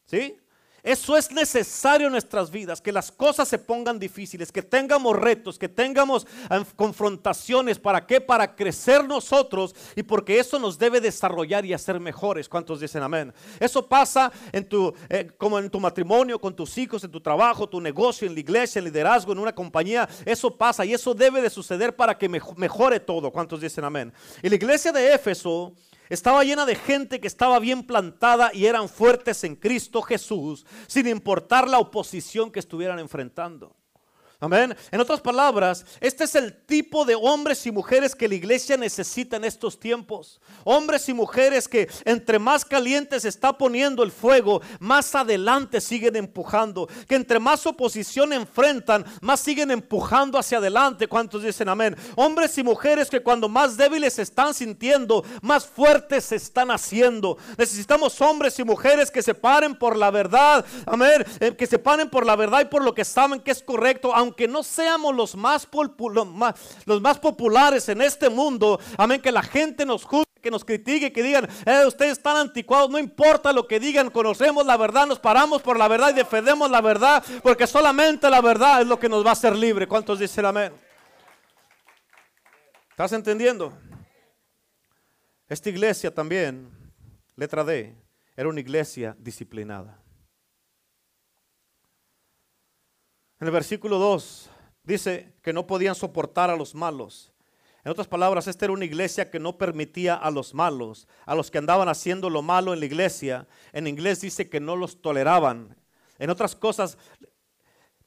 [0.06, 0.38] ¿Sí?
[0.86, 5.58] Eso es necesario en nuestras vidas, que las cosas se pongan difíciles, que tengamos retos,
[5.58, 7.80] que tengamos eh, confrontaciones.
[7.80, 8.22] ¿Para qué?
[8.22, 12.48] Para crecer nosotros y porque eso nos debe desarrollar y hacer mejores.
[12.48, 13.34] ¿Cuántos dicen amén?
[13.60, 17.68] Eso pasa en tu, eh, como en tu matrimonio, con tus hijos, en tu trabajo,
[17.68, 20.08] tu negocio, en la iglesia, en liderazgo, en una compañía.
[20.24, 23.32] Eso pasa y eso debe de suceder para que mejore todo.
[23.32, 24.14] ¿Cuántos dicen amén?
[24.44, 25.74] Y la iglesia de Éfeso
[26.10, 31.08] estaba llena de gente que estaba bien plantada y eran fuertes en Cristo Jesús, sin
[31.08, 33.76] importar la oposición que estuvieran enfrentando.
[34.46, 34.78] Amén.
[34.92, 39.38] En otras palabras, este es el tipo de hombres y mujeres que la iglesia necesita
[39.38, 40.40] en estos tiempos.
[40.64, 46.16] Hombres y mujeres que entre más caliente se está poniendo el fuego, más adelante siguen
[46.16, 46.88] empujando.
[47.08, 51.08] Que entre más oposición enfrentan, más siguen empujando hacia adelante.
[51.08, 51.96] ¿Cuántos dicen amén?
[52.16, 57.40] Hombres y mujeres que cuando más débiles se están sintiendo, más fuertes se están haciendo.
[57.58, 60.64] Necesitamos hombres y mujeres que se paren por la verdad.
[60.86, 61.26] Amén.
[61.40, 64.14] Eh, que se paren por la verdad y por lo que saben que es correcto
[64.14, 65.68] aunque no seamos los más,
[66.86, 71.12] los más populares en este mundo, amén, que la gente nos juzgue, que nos critique,
[71.12, 75.20] que digan, eh, ustedes están anticuados, no importa lo que digan, conocemos la verdad, nos
[75.20, 79.10] paramos por la verdad y defendemos la verdad, porque solamente la verdad es lo que
[79.10, 79.88] nos va a hacer libre.
[79.88, 80.74] ¿Cuántos dicen amén?
[82.92, 83.74] ¿Estás entendiendo?
[85.48, 86.72] Esta iglesia también,
[87.36, 87.96] letra D,
[88.36, 90.05] era una iglesia disciplinada.
[93.40, 94.50] En el versículo 2
[94.84, 97.34] dice que no podían soportar a los malos.
[97.84, 101.52] En otras palabras, esta era una iglesia que no permitía a los malos, a los
[101.52, 103.48] que andaban haciendo lo malo en la iglesia.
[103.74, 105.76] En inglés dice que no los toleraban.
[106.18, 106.98] En otras cosas,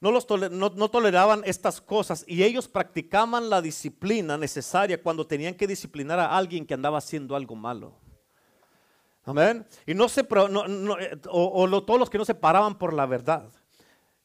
[0.01, 5.67] no, los no, toleraban estas cosas y ellos practicaban la disciplina necesaria cuando tenían que
[5.67, 7.93] disciplinar a alguien que andaba haciendo algo malo.
[9.25, 9.65] Amén.
[9.85, 13.49] Y no se, eh, o, todos los que no se paraban por la verdad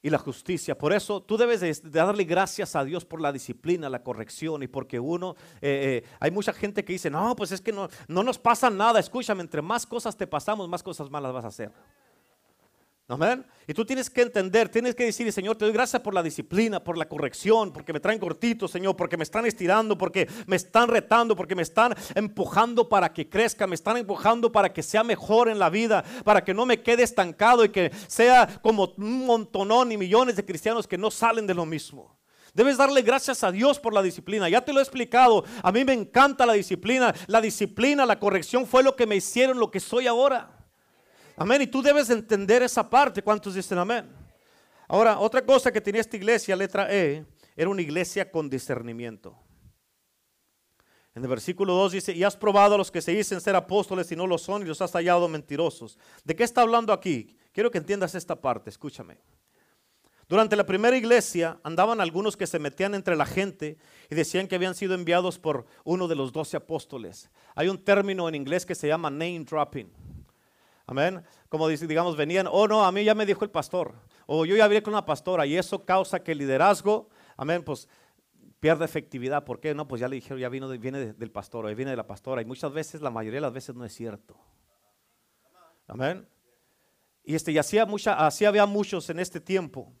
[0.05, 0.77] y la justicia.
[0.77, 4.67] Por eso tú debes de, darle gracias a Dios por la disciplina, la corrección y
[4.67, 8.21] porque uno, eh, eh, hay mucha gente que dice, no, pues es que no, no
[8.21, 8.99] nos pasa nada.
[8.99, 11.71] Escúchame, entre más cosas te pasamos, más cosas malas vas a hacer.
[13.07, 13.45] Amén.
[13.67, 16.83] Y tú tienes que entender, tienes que decir, Señor, te doy gracias por la disciplina,
[16.83, 20.87] por la corrección, porque me traen cortito, Señor, porque me están estirando, porque me están
[20.87, 25.49] retando, porque me están empujando para que crezca, me están empujando para que sea mejor
[25.49, 29.91] en la vida, para que no me quede estancado y que sea como un montonón
[29.91, 32.17] y millones de cristianos que no salen de lo mismo.
[32.55, 34.49] Debes darle gracias a Dios por la disciplina.
[34.49, 35.43] Ya te lo he explicado.
[35.61, 37.13] A mí me encanta la disciplina.
[37.27, 40.54] La disciplina, la corrección fue lo que me hicieron lo que soy ahora.
[41.37, 41.61] Amén.
[41.61, 43.21] Y tú debes entender esa parte.
[43.21, 44.09] ¿Cuántos dicen amén?
[44.87, 49.35] Ahora, otra cosa que tenía esta iglesia, letra E, era una iglesia con discernimiento.
[51.15, 54.11] En el versículo 2 dice, y has probado a los que se dicen ser apóstoles
[54.11, 55.97] y no lo son y los has hallado mentirosos.
[56.25, 57.37] ¿De qué está hablando aquí?
[57.53, 59.17] Quiero que entiendas esta parte, escúchame.
[60.27, 63.77] Durante la primera iglesia andaban algunos que se metían entre la gente
[64.09, 67.29] y decían que habían sido enviados por uno de los doce apóstoles.
[67.55, 69.89] Hay un término en inglés que se llama name dropping.
[70.87, 71.23] Amén.
[71.49, 73.95] Como digamos, venían, oh no, a mí ya me dijo el pastor,
[74.27, 77.87] o yo ya hablé con una pastora, y eso causa que el liderazgo, amén, pues
[78.59, 79.43] pierde efectividad.
[79.43, 79.73] ¿Por qué?
[79.73, 82.41] No, pues ya le dijeron, ya vino, viene del pastor, o viene de la pastora,
[82.41, 84.37] y muchas veces, la mayoría de las veces no es cierto.
[85.87, 86.27] Amén.
[87.23, 89.91] Y, este, y así, mucha, así había muchos en este tiempo.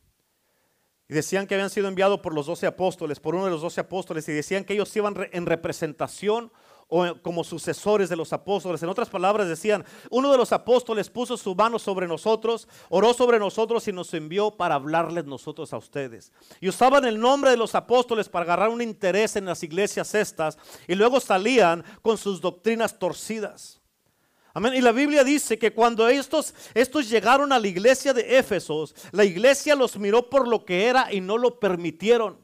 [1.07, 3.81] Y decían que habían sido enviados por los doce apóstoles, por uno de los doce
[3.81, 6.51] apóstoles, y decían que ellos iban en representación
[6.87, 8.81] o como sucesores de los apóstoles.
[8.83, 13.39] En otras palabras decían, uno de los apóstoles puso su mano sobre nosotros, oró sobre
[13.39, 16.31] nosotros y nos envió para hablarles nosotros a ustedes.
[16.61, 20.57] Y usaban el nombre de los apóstoles para agarrar un interés en las iglesias estas
[20.87, 23.81] y luego salían con sus doctrinas torcidas.
[24.53, 24.73] Amén.
[24.73, 29.25] Y la Biblia dice que cuando estos, estos llegaron a la iglesia de Éfesos, la
[29.25, 32.37] iglesia los miró por lo que era y no lo permitieron.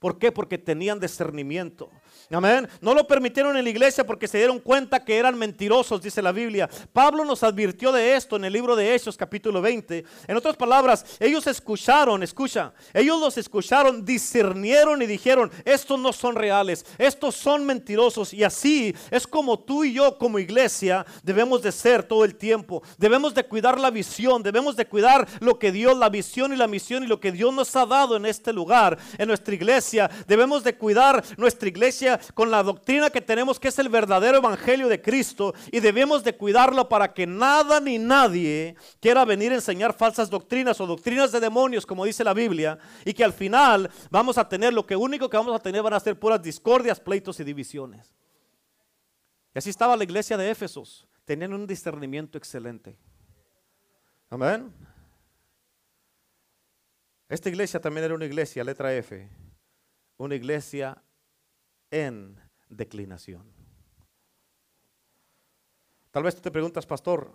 [0.00, 0.32] ¿Por qué?
[0.32, 1.88] Porque tenían discernimiento.
[2.30, 2.68] Amén.
[2.80, 6.32] No lo permitieron en la iglesia porque se dieron cuenta que eran mentirosos, dice la
[6.32, 6.68] Biblia.
[6.92, 10.04] Pablo nos advirtió de esto en el libro de Hechos capítulo 20.
[10.26, 16.34] En otras palabras, ellos escucharon, escucha, ellos los escucharon, discernieron y dijeron, estos no son
[16.34, 18.34] reales, estos son mentirosos.
[18.34, 22.82] Y así es como tú y yo como iglesia debemos de ser todo el tiempo.
[22.98, 26.66] Debemos de cuidar la visión, debemos de cuidar lo que Dios, la visión y la
[26.66, 30.10] misión y lo que Dios nos ha dado en este lugar, en nuestra iglesia.
[30.26, 34.88] Debemos de cuidar nuestra iglesia con la doctrina que tenemos que es el verdadero evangelio
[34.88, 39.96] de Cristo y debemos de cuidarlo para que nada ni nadie quiera venir a enseñar
[39.96, 44.38] falsas doctrinas o doctrinas de demonios como dice la Biblia y que al final vamos
[44.38, 47.40] a tener lo que único que vamos a tener van a ser puras discordias, pleitos
[47.40, 48.14] y divisiones.
[49.54, 52.98] Y así estaba la iglesia de Éfesos, tenían un discernimiento excelente.
[54.28, 54.72] Amén.
[57.28, 59.28] Esta iglesia también era una iglesia, letra F,
[60.16, 61.02] una iglesia
[62.04, 63.46] en declinación.
[66.10, 67.32] Tal vez tú te preguntas, pastor,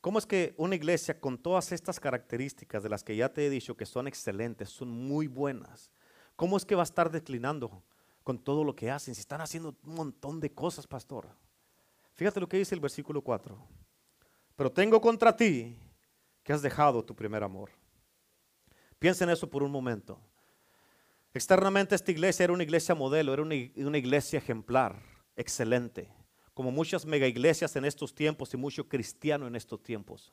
[0.00, 3.50] ¿cómo es que una iglesia con todas estas características de las que ya te he
[3.50, 5.90] dicho que son excelentes, son muy buenas,
[6.36, 7.82] cómo es que va a estar declinando
[8.24, 9.14] con todo lo que hacen?
[9.14, 11.28] Si están haciendo un montón de cosas, pastor.
[12.14, 13.56] Fíjate lo que dice el versículo 4.
[14.56, 15.78] Pero tengo contra ti
[16.42, 17.70] que has dejado tu primer amor.
[18.98, 20.20] Piensa en eso por un momento.
[21.34, 25.00] Externamente esta iglesia era una iglesia modelo, era una, iglesia ejemplar,
[25.34, 26.12] excelente,
[26.52, 30.32] como muchas mega iglesias en estos tiempos y mucho cristiano en estos tiempos.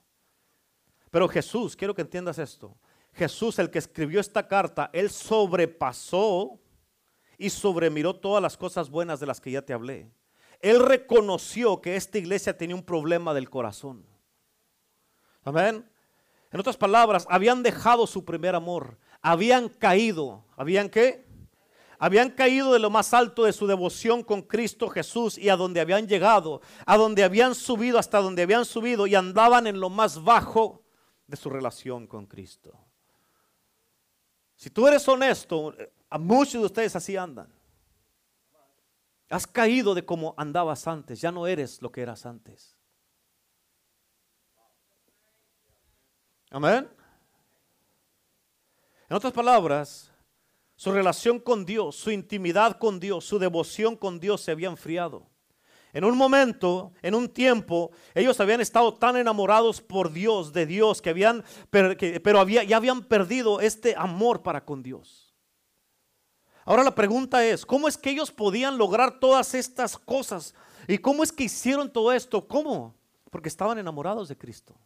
[1.10, 2.78] Pero Jesús, quiero que entiendas esto,
[3.14, 6.60] Jesús, el que escribió esta carta, él sobrepasó
[7.38, 10.12] y sobremiró todas las cosas buenas de las que ya te hablé.
[10.60, 14.06] Él reconoció que esta iglesia tenía un problema del corazón.
[15.44, 15.90] Amén.
[16.52, 20.46] En otras palabras, habían dejado su primer amor habían caído.
[20.56, 21.28] ¿Habían qué?
[21.98, 25.82] Habían caído de lo más alto de su devoción con Cristo Jesús y a donde
[25.82, 30.24] habían llegado, a donde habían subido, hasta donde habían subido y andaban en lo más
[30.24, 30.82] bajo
[31.28, 32.74] de su relación con Cristo.
[34.56, 35.74] Si tú eres honesto,
[36.10, 37.54] a muchos de ustedes así andan.
[39.30, 42.76] Has caído de como andabas antes, ya no eres lo que eras antes.
[46.50, 46.90] Amén.
[49.10, 50.10] En otras palabras,
[50.80, 55.28] Su relación con Dios, su intimidad con Dios, su devoción con Dios se había enfriado.
[55.92, 61.02] En un momento, en un tiempo, ellos habían estado tan enamorados por Dios, de Dios,
[61.02, 65.36] que habían, pero ya habían perdido este amor para con Dios.
[66.64, 70.56] Ahora la pregunta es, ¿cómo es que ellos podían lograr todas estas cosas?
[70.88, 72.48] ¿Y cómo es que hicieron todo esto?
[72.48, 72.96] ¿Cómo?
[73.30, 74.78] Porque estaban enamorados de Cristo.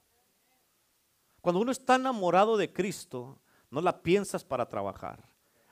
[1.40, 3.38] Cuando uno está enamorado de Cristo,
[3.74, 5.28] no la piensas para trabajar,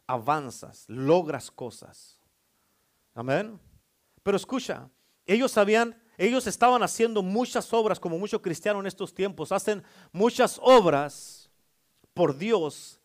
[0.07, 2.19] avanzas, logras cosas.
[3.13, 3.59] Amén.
[4.23, 4.89] Pero escucha,
[5.27, 10.59] ellos sabían, ellos estaban haciendo muchas obras, como muchos cristianos en estos tiempos, hacen muchas
[10.63, 11.51] obras
[12.15, 12.99] por Dios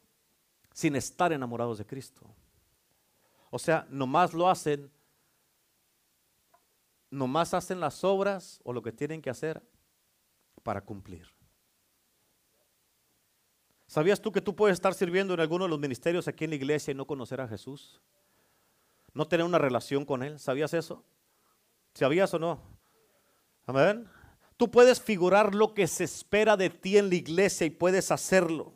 [0.73, 2.35] sin estar enamorados de Cristo.
[3.51, 4.91] O sea, nomás lo hacen,
[7.11, 9.63] nomás hacen las obras o lo que tienen que hacer
[10.63, 11.36] para cumplir.
[13.97, 16.57] ¿Sabías tú que tú puedes estar sirviendo en alguno de los ministerios aquí en la
[16.57, 17.99] iglesia y no conocer a Jesús?
[19.15, 20.39] No tener una relación con Él.
[20.39, 21.03] ¿Sabías eso?
[21.95, 22.61] ¿Sabías o no?
[23.65, 24.07] Amén.
[24.59, 28.75] Tú puedes figurar lo que se espera de ti en la iglesia y puedes hacerlo.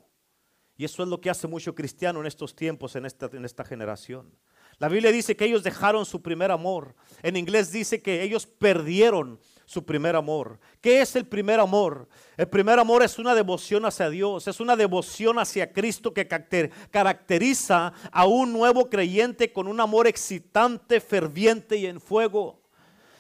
[0.79, 3.63] Y eso es lo que hace mucho cristiano en estos tiempos, en esta, en esta
[3.63, 4.35] generación.
[4.79, 6.95] La Biblia dice que ellos dejaron su primer amor.
[7.23, 9.39] En inglés dice que ellos perdieron
[9.71, 10.59] su primer amor.
[10.81, 12.09] ¿Qué es el primer amor?
[12.37, 17.93] El primer amor es una devoción hacia Dios, es una devoción hacia Cristo que caracteriza
[18.11, 22.59] a un nuevo creyente con un amor excitante, ferviente y en fuego.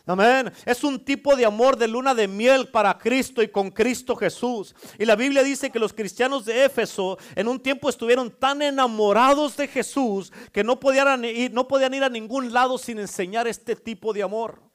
[0.05, 0.53] Amén.
[0.67, 4.75] Es un tipo de amor de luna de miel para Cristo y con Cristo Jesús.
[4.99, 9.57] Y la Biblia dice que los cristianos de Éfeso en un tiempo estuvieron tan enamorados
[9.57, 13.77] de Jesús que no podían ir, no podían ir a ningún lado sin enseñar este
[13.77, 14.70] tipo de amor.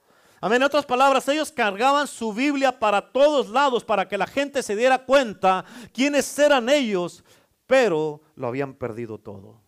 [0.45, 0.61] Amén.
[0.61, 4.75] En otras palabras, ellos cargaban su Biblia para todos lados para que la gente se
[4.75, 7.23] diera cuenta quiénes eran ellos,
[7.65, 9.59] pero lo habían perdido todo.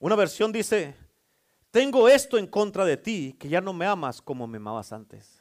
[0.00, 0.96] Una versión dice,
[1.70, 5.40] tengo esto en contra de ti, que ya no me amas como me amabas antes.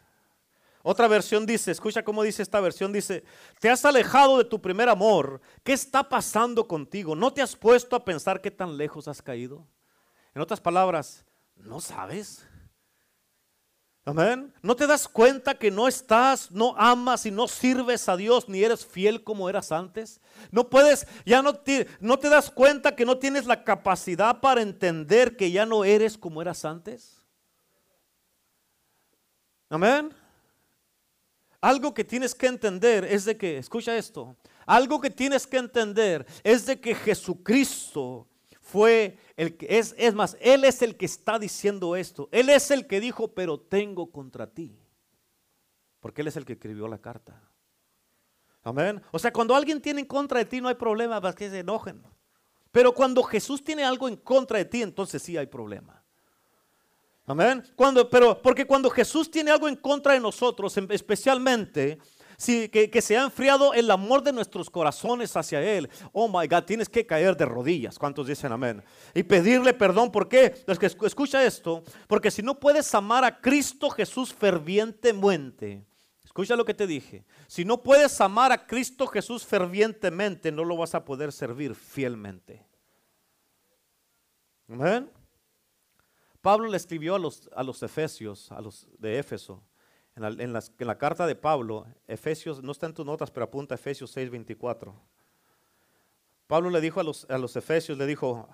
[0.83, 3.23] Otra versión dice, escucha cómo dice esta versión, dice,
[3.59, 7.15] te has alejado de tu primer amor, ¿qué está pasando contigo?
[7.15, 9.65] ¿No te has puesto a pensar qué tan lejos has caído?
[10.35, 12.47] En otras palabras, ¿no sabes?
[14.07, 14.53] Amén.
[14.61, 18.63] ¿No te das cuenta que no estás, no amas y no sirves a Dios ni
[18.63, 20.21] eres fiel como eras antes?
[20.49, 24.61] No puedes, ya no te, no te das cuenta que no tienes la capacidad para
[24.61, 27.21] entender que ya no eres como eras antes.
[29.67, 30.13] Amén.
[31.59, 36.25] Algo que tienes que entender es de que, escucha esto, algo que tienes que entender
[36.45, 38.25] es de que Jesucristo
[38.67, 42.27] fue el que es, es más, Él es el que está diciendo esto.
[42.31, 44.77] Él es el que dijo, pero tengo contra ti.
[45.99, 47.41] Porque Él es el que escribió la carta.
[48.63, 49.01] Amén.
[49.11, 51.59] O sea, cuando alguien tiene en contra de ti no hay problema para que se
[51.59, 52.03] enojen.
[52.71, 56.03] Pero cuando Jesús tiene algo en contra de ti, entonces sí hay problema.
[57.25, 57.63] Amén.
[57.75, 61.99] Cuando, pero porque cuando Jesús tiene algo en contra de nosotros, especialmente
[62.39, 65.89] Sí, que, se ha enfriado el amor de nuestros corazones hacia Él.
[66.11, 67.97] Oh my God, tienes que caer de rodillas.
[67.97, 68.83] ¿Cuántos dicen amén?
[69.15, 70.11] Y pedirle perdón.
[70.11, 70.53] ¿Por qué?
[70.67, 71.83] Es que escucha esto.
[72.07, 75.83] Porque si no puedes amar a Cristo Jesús fervientemente,
[76.23, 77.25] escucha lo que te dije.
[77.47, 82.63] Si no puedes amar a Cristo Jesús fervientemente, no lo vas a poder servir fielmente.
[84.69, 85.09] Amén.
[86.39, 89.63] Pablo le escribió a los, a los efesios, a los de Éfeso
[90.17, 90.53] en
[90.87, 94.93] la, carta de Pablo, Efesios, no está en tus notas, pero apunta Efesios 6, 24.
[96.47, 98.49] Pablo le dijo a los, a los Efesios, le dijo,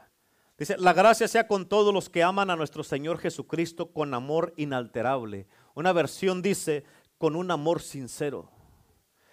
[0.58, 4.54] dice, la gracia sea con todos los que aman a nuestro Señor Jesucristo con amor
[4.58, 5.47] inalterable.
[5.73, 6.84] Una versión dice,
[7.17, 8.49] con un amor sincero.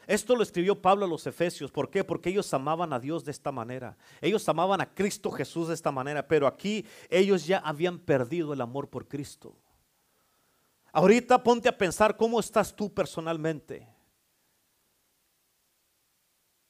[0.07, 1.71] Esto lo escribió Pablo a los Efesios.
[1.71, 2.03] ¿Por qué?
[2.03, 3.97] Porque ellos amaban a Dios de esta manera.
[4.21, 6.27] Ellos amaban a Cristo Jesús de esta manera.
[6.27, 9.57] Pero aquí ellos ya habían perdido el amor por Cristo.
[10.93, 13.87] Ahorita ponte a pensar cómo estás tú personalmente.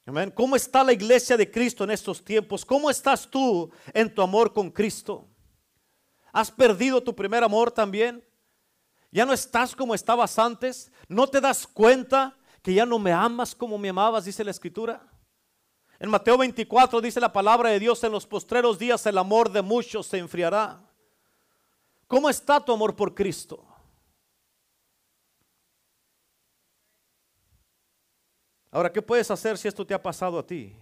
[0.04, 0.30] Amén.
[0.30, 2.64] ¿Cómo está la iglesia de Cristo en estos tiempos?
[2.64, 5.28] ¿Cómo estás tú en tu amor con Cristo?
[6.32, 8.24] ¿Has perdido tu primer amor también?
[9.10, 10.90] ¿Ya no estás como estabas antes?
[11.08, 14.24] ¿No te das cuenta que ya no me amas como me amabas?
[14.24, 15.06] Dice la escritura.
[15.98, 19.62] En Mateo 24 dice la palabra de Dios, en los postreros días el amor de
[19.62, 20.82] muchos se enfriará.
[22.06, 23.69] ¿Cómo está tu amor por Cristo?
[28.70, 30.76] Ahora, ¿qué puedes hacer si esto te ha pasado a ti?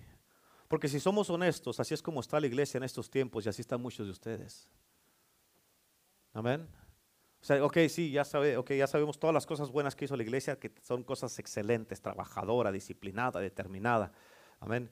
[0.69, 3.63] Porque si somos honestos, así es como está la iglesia en estos tiempos y así
[3.63, 4.69] están muchos de ustedes.
[6.35, 6.69] Amén.
[7.41, 10.17] O sea, ok, sí, ya, sabe, okay, ya sabemos todas las cosas buenas que hizo
[10.17, 14.13] la iglesia, que son cosas excelentes, trabajadora, disciplinada, determinada.
[14.61, 14.91] Amén.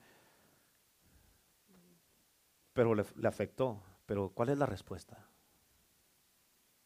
[2.77, 3.81] pero le, le afectó.
[4.05, 5.27] Pero ¿cuál es la respuesta?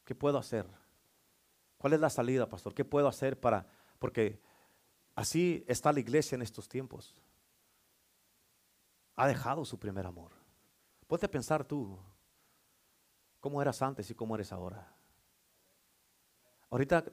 [0.06, 0.66] ¿Qué puedo hacer?
[1.78, 2.74] ¿Cuál es la salida, pastor?
[2.74, 3.68] ¿Qué puedo hacer para...?
[4.00, 4.42] Porque
[5.16, 7.22] así está la iglesia en estos tiempos.
[9.16, 10.32] Ha dejado su primer amor.
[11.08, 12.00] Ponte a pensar tú,
[13.40, 14.96] ¿cómo eras antes y cómo eres ahora?
[16.70, 17.04] Ahorita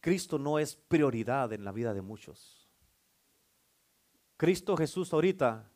[0.00, 2.68] Cristo no es prioridad en la vida de muchos.
[4.36, 5.70] Cristo Jesús ahorita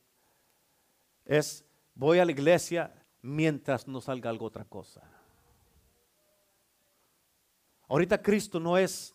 [1.25, 1.65] es,
[1.95, 2.93] voy a la iglesia
[3.23, 5.03] mientras no salga algo otra cosa.
[7.89, 9.15] Ahorita Cristo no es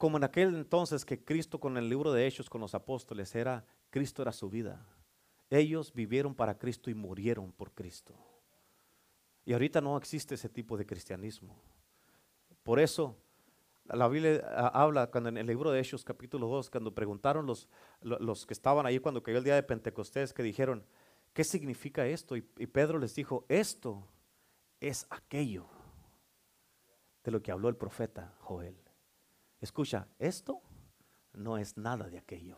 [0.00, 3.66] como en aquel entonces que Cristo con el libro de Hechos con los apóstoles era,
[3.90, 4.82] Cristo era su vida.
[5.50, 8.14] Ellos vivieron para Cristo y murieron por Cristo.
[9.44, 11.54] Y ahorita no existe ese tipo de cristianismo.
[12.62, 13.14] Por eso
[13.84, 17.68] la Biblia ah, habla cuando en el libro de Hechos capítulo 2, cuando preguntaron los,
[18.00, 20.82] los que estaban ahí cuando cayó el día de Pentecostés, que dijeron,
[21.34, 22.38] ¿qué significa esto?
[22.38, 24.08] Y, y Pedro les dijo, esto
[24.80, 25.66] es aquello
[27.22, 28.78] de lo que habló el profeta Joel.
[29.60, 30.60] Escucha, esto
[31.32, 32.56] no es nada de aquello.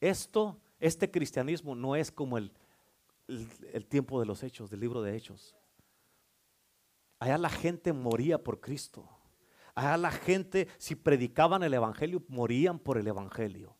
[0.00, 2.52] Esto, este cristianismo no es como el,
[3.28, 5.56] el, tiempo de los hechos, del libro de hechos.
[7.18, 9.08] Allá la gente moría por Cristo.
[9.74, 13.74] Allá la gente, si predicaban el Evangelio, morían por el Evangelio.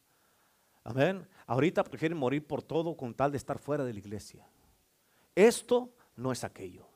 [0.83, 1.29] Amén.
[1.47, 4.49] Ahorita prefieren morir por todo con tal de estar fuera de la iglesia.
[5.35, 6.89] Esto no es aquello.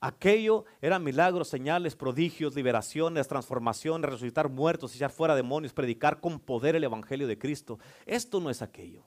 [0.00, 6.74] Aquello eran milagros, señales, prodigios, liberaciones, transformaciones, resucitar muertos, echar fuera demonios, predicar con poder
[6.74, 7.78] el Evangelio de Cristo.
[8.06, 9.02] Esto no es aquello.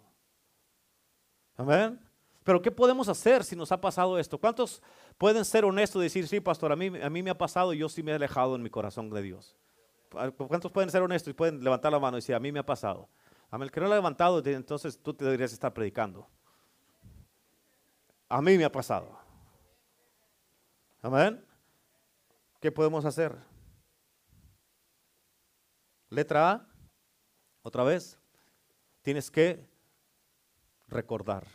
[1.57, 1.99] Amén.
[2.43, 4.37] Pero ¿qué podemos hacer si nos ha pasado esto?
[4.37, 4.83] ¿Cuántos
[5.17, 7.79] pueden ser honestos y decir, sí, pastor, a mí, a mí me ha pasado y
[7.79, 9.55] yo sí me he alejado en mi corazón de Dios?
[10.09, 12.65] ¿Cuántos pueden ser honestos y pueden levantar la mano y decir, a mí me ha
[12.65, 13.09] pasado?
[13.49, 16.27] A mí el que no lo ha levantado, entonces tú te deberías estar predicando.
[18.29, 19.22] A mí me ha pasado.
[21.03, 21.45] Amén.
[22.61, 23.37] ¿Qué podemos hacer?
[26.09, 26.67] Letra A,
[27.61, 28.17] otra vez,
[29.01, 29.67] tienes que
[30.87, 31.45] recordar.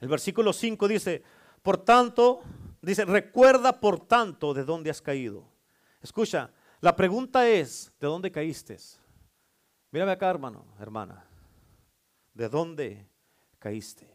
[0.00, 1.22] El versículo 5 dice,
[1.62, 2.42] por tanto,
[2.80, 5.46] dice, recuerda por tanto de dónde has caído.
[6.00, 6.50] Escucha,
[6.80, 8.78] la pregunta es, ¿de dónde caíste?
[9.90, 11.22] Mírame acá, hermano, hermana.
[12.32, 13.06] ¿De dónde
[13.58, 14.11] caíste?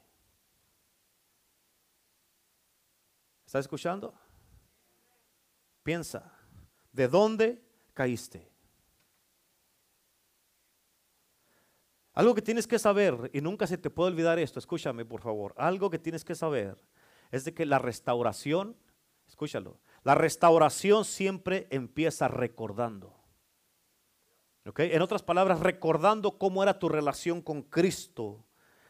[3.47, 4.13] ¿Estás escuchando?
[5.81, 6.33] Piensa,
[6.91, 8.51] ¿de dónde caíste?
[12.11, 15.53] Algo que tienes que saber, y nunca se te puede olvidar esto, escúchame por favor,
[15.55, 16.77] algo que tienes que saber
[17.31, 18.75] es de que la restauración,
[19.29, 23.15] escúchalo, la restauración siempre empieza recordando.
[24.65, 28.45] En otras palabras, recordando cómo era tu relación con Cristo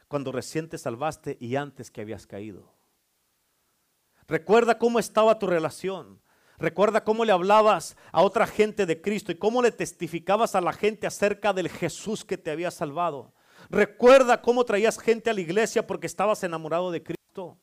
[0.08, 2.77] cuando recién te salvaste y antes que habías caído.
[4.28, 6.22] Recuerda cómo estaba tu relación.
[6.58, 10.74] Recuerda cómo le hablabas a otra gente de Cristo y cómo le testificabas a la
[10.74, 13.34] gente acerca del Jesús que te había salvado.
[13.70, 17.58] Recuerda cómo traías gente a la iglesia porque estabas enamorado de Cristo.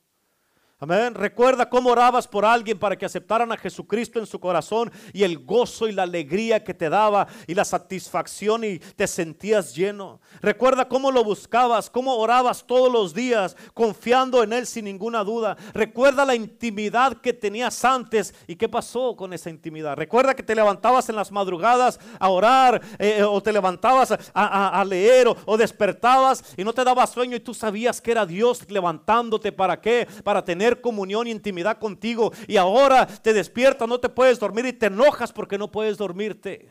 [0.80, 1.14] Amén.
[1.14, 5.38] Recuerda cómo orabas por alguien para que aceptaran a Jesucristo en su corazón y el
[5.38, 10.20] gozo y la alegría que te daba y la satisfacción y te sentías lleno.
[10.40, 15.56] Recuerda cómo lo buscabas, cómo orabas todos los días confiando en Él sin ninguna duda.
[15.74, 19.94] Recuerda la intimidad que tenías antes y qué pasó con esa intimidad.
[19.94, 25.28] Recuerda que te levantabas en las madrugadas a orar eh, o te levantabas a, leer
[25.28, 29.52] o, o despertabas y no te daba sueño y tú sabías que era Dios levantándote
[29.52, 34.38] para qué, para tener comunión e intimidad contigo y ahora te despiertas, no te puedes
[34.38, 36.70] dormir y te enojas porque no puedes dormirte.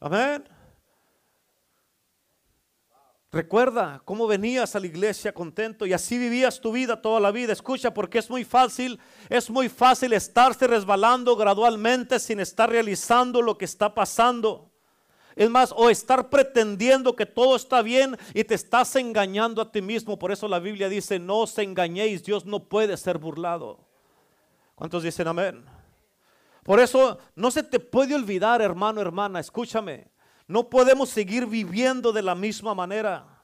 [0.00, 0.44] Amén.
[3.32, 7.52] Recuerda cómo venías a la iglesia contento y así vivías tu vida toda la vida.
[7.52, 13.58] Escucha, porque es muy fácil, es muy fácil estarse resbalando gradualmente sin estar realizando lo
[13.58, 14.72] que está pasando.
[15.36, 19.82] Es más, o estar pretendiendo que todo está bien y te estás engañando a ti
[19.82, 20.18] mismo.
[20.18, 23.78] Por eso la Biblia dice, no os engañéis, Dios no puede ser burlado.
[24.74, 25.62] ¿Cuántos dicen amén?
[26.62, 30.08] Por eso no se te puede olvidar, hermano, hermana, escúchame.
[30.48, 33.42] No podemos seguir viviendo de la misma manera.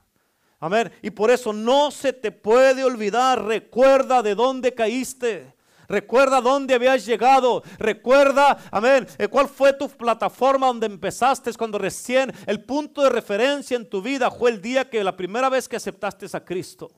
[0.61, 0.91] Amén.
[1.03, 3.45] Y por eso no se te puede olvidar.
[3.45, 5.52] Recuerda de dónde caíste.
[5.89, 7.63] Recuerda dónde habías llegado.
[7.79, 13.77] Recuerda, amén, eh, cuál fue tu plataforma donde empezaste cuando recién el punto de referencia
[13.77, 16.91] en tu vida fue el día que la primera vez que aceptaste a Cristo.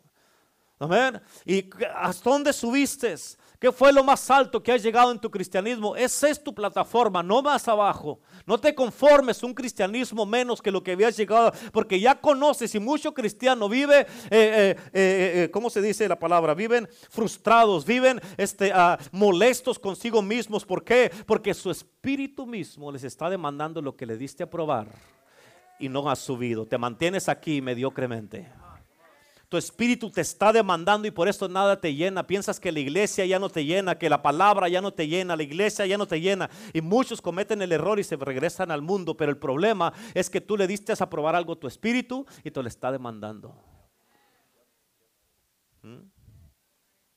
[0.79, 1.21] Amén.
[1.45, 3.15] ¿Y hasta dónde subiste?
[3.65, 5.97] ¿Qué fue lo más alto que has llegado en tu cristianismo?
[5.97, 8.21] Esa es tu plataforma, no más abajo.
[8.45, 12.79] No te conformes un cristianismo menos que lo que habías llegado, porque ya conoces y
[12.79, 16.53] mucho cristiano vive, eh, eh, eh, ¿cómo se dice la palabra?
[16.53, 20.67] Viven frustrados, viven este, ah, molestos consigo mismos.
[20.67, 21.11] ¿Por qué?
[21.25, 24.89] Porque su espíritu mismo les está demandando lo que le diste a probar
[25.79, 26.67] y no has subido.
[26.67, 28.47] Te mantienes aquí mediocremente.
[29.49, 32.27] Tu espíritu te está demandando y por eso nada te llena.
[32.27, 35.37] Piensas que la iglesia ya no te llena, que la palabra ya no te llena,
[35.37, 36.51] la iglesia ya no te llena.
[36.73, 39.17] Y muchos cometen el error y se regresan al mundo.
[39.17, 42.51] Pero el problema es que tú le diste a probar algo a tu espíritu y
[42.51, 43.55] te lo está demandando.
[45.83, 46.01] ¿Mm?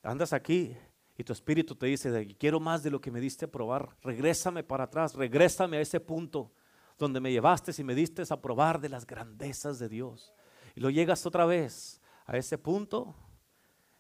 [0.04, 0.76] Andas aquí
[1.18, 3.90] y tu espíritu te dice, quiero más de lo que me diste a probar.
[4.04, 6.52] Regrésame para atrás, regrésame a ese punto
[6.98, 10.34] donde me llevaste y me diste a probar de las grandezas de Dios.
[10.76, 13.16] Y lo llegas otra vez a ese punto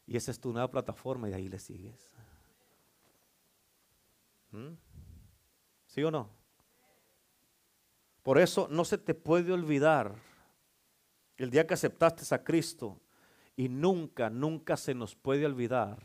[0.05, 2.11] y esa es tu nueva plataforma y ahí le sigues.
[4.51, 4.73] ¿Mm?
[5.87, 6.29] ¿Sí o no?
[8.21, 10.15] Por eso no se te puede olvidar
[11.37, 12.99] el día que aceptaste a Cristo
[13.55, 15.97] y nunca, nunca se nos puede olvidar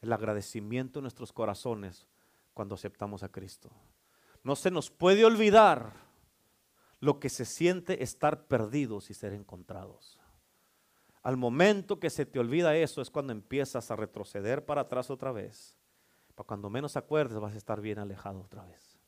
[0.00, 2.08] el agradecimiento en nuestros corazones
[2.54, 3.70] cuando aceptamos a Cristo.
[4.42, 5.92] No se nos puede olvidar
[7.00, 10.18] lo que se siente estar perdidos y ser encontrados.
[11.24, 15.32] Al momento que se te olvida eso es cuando empiezas a retroceder para atrás otra
[15.32, 15.74] vez.
[16.34, 18.98] Para cuando menos acuerdes vas a estar bien alejado otra vez.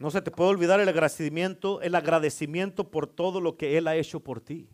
[0.00, 3.94] No se te puede olvidar el agradecimiento, el agradecimiento por todo lo que Él ha
[3.94, 4.68] hecho por ti.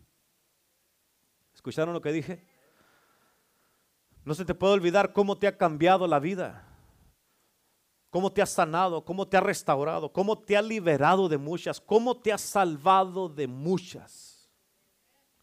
[1.53, 2.47] ¿Escucharon lo que dije?
[4.25, 6.67] No se te puede olvidar cómo te ha cambiado la vida,
[8.09, 12.17] cómo te ha sanado, cómo te ha restaurado, cómo te ha liberado de muchas, cómo
[12.17, 14.36] te ha salvado de muchas.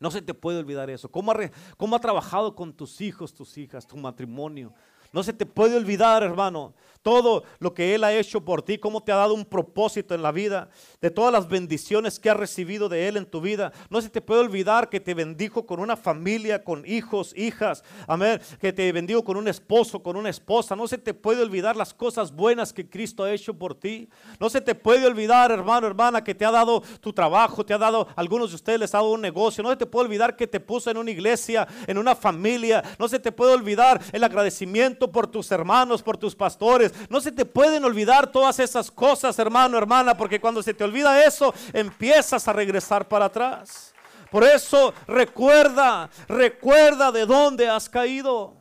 [0.04, 1.10] No se te puede olvidar eso.
[1.10, 4.74] ¿Cómo ha, ¿Cómo ha, trabajado con tus hijos, tus hijas, tu matrimonio?
[5.14, 6.74] No se te puede olvidar, hermano,
[7.04, 10.22] todo lo que Él ha hecho por ti, cómo te ha dado un propósito en
[10.22, 10.70] la vida,
[11.02, 13.72] de todas las bendiciones que has recibido de Él en tu vida.
[13.90, 18.40] No se te puede olvidar que te bendijo con una familia, con hijos, hijas, amén,
[18.58, 20.74] que te bendijo con un esposo, con una esposa.
[20.74, 24.08] No se te puede olvidar las cosas buenas que Cristo ha hecho por ti.
[24.40, 27.78] No se te puede olvidar, hermano, hermana, que te ha dado tu trabajo, te ha
[27.78, 29.62] dado, algunos de ustedes les ha dado un negocio.
[29.62, 32.82] No se te puede olvidar que te puso en una iglesia, en una familia.
[32.98, 36.93] No se te puede olvidar el agradecimiento por tus hermanos, por tus pastores.
[37.08, 41.24] No se te pueden olvidar todas esas cosas, hermano, hermana, porque cuando se te olvida
[41.24, 43.94] eso, empiezas a regresar para atrás.
[44.30, 48.56] Por eso recuerda, recuerda de dónde has caído.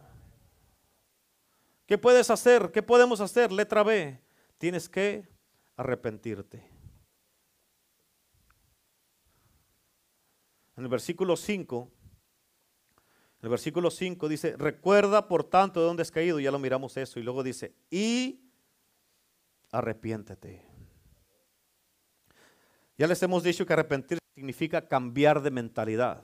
[1.86, 2.72] ¿Qué puedes hacer?
[2.72, 3.52] ¿Qué podemos hacer?
[3.52, 4.20] Letra B.
[4.58, 5.28] Tienes que
[5.76, 6.70] arrepentirte.
[10.76, 11.92] En el versículo 5
[13.44, 17.20] el versículo 5 dice, recuerda por tanto de dónde has caído, ya lo miramos eso,
[17.20, 18.40] y luego dice, y
[19.70, 20.66] arrepiéntete.
[22.98, 26.24] Ya les hemos dicho que arrepentir significa cambiar de mentalidad,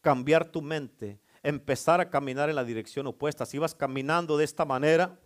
[0.00, 3.44] cambiar tu mente, empezar a caminar en la dirección opuesta.
[3.44, 5.20] Si vas caminando de esta manera,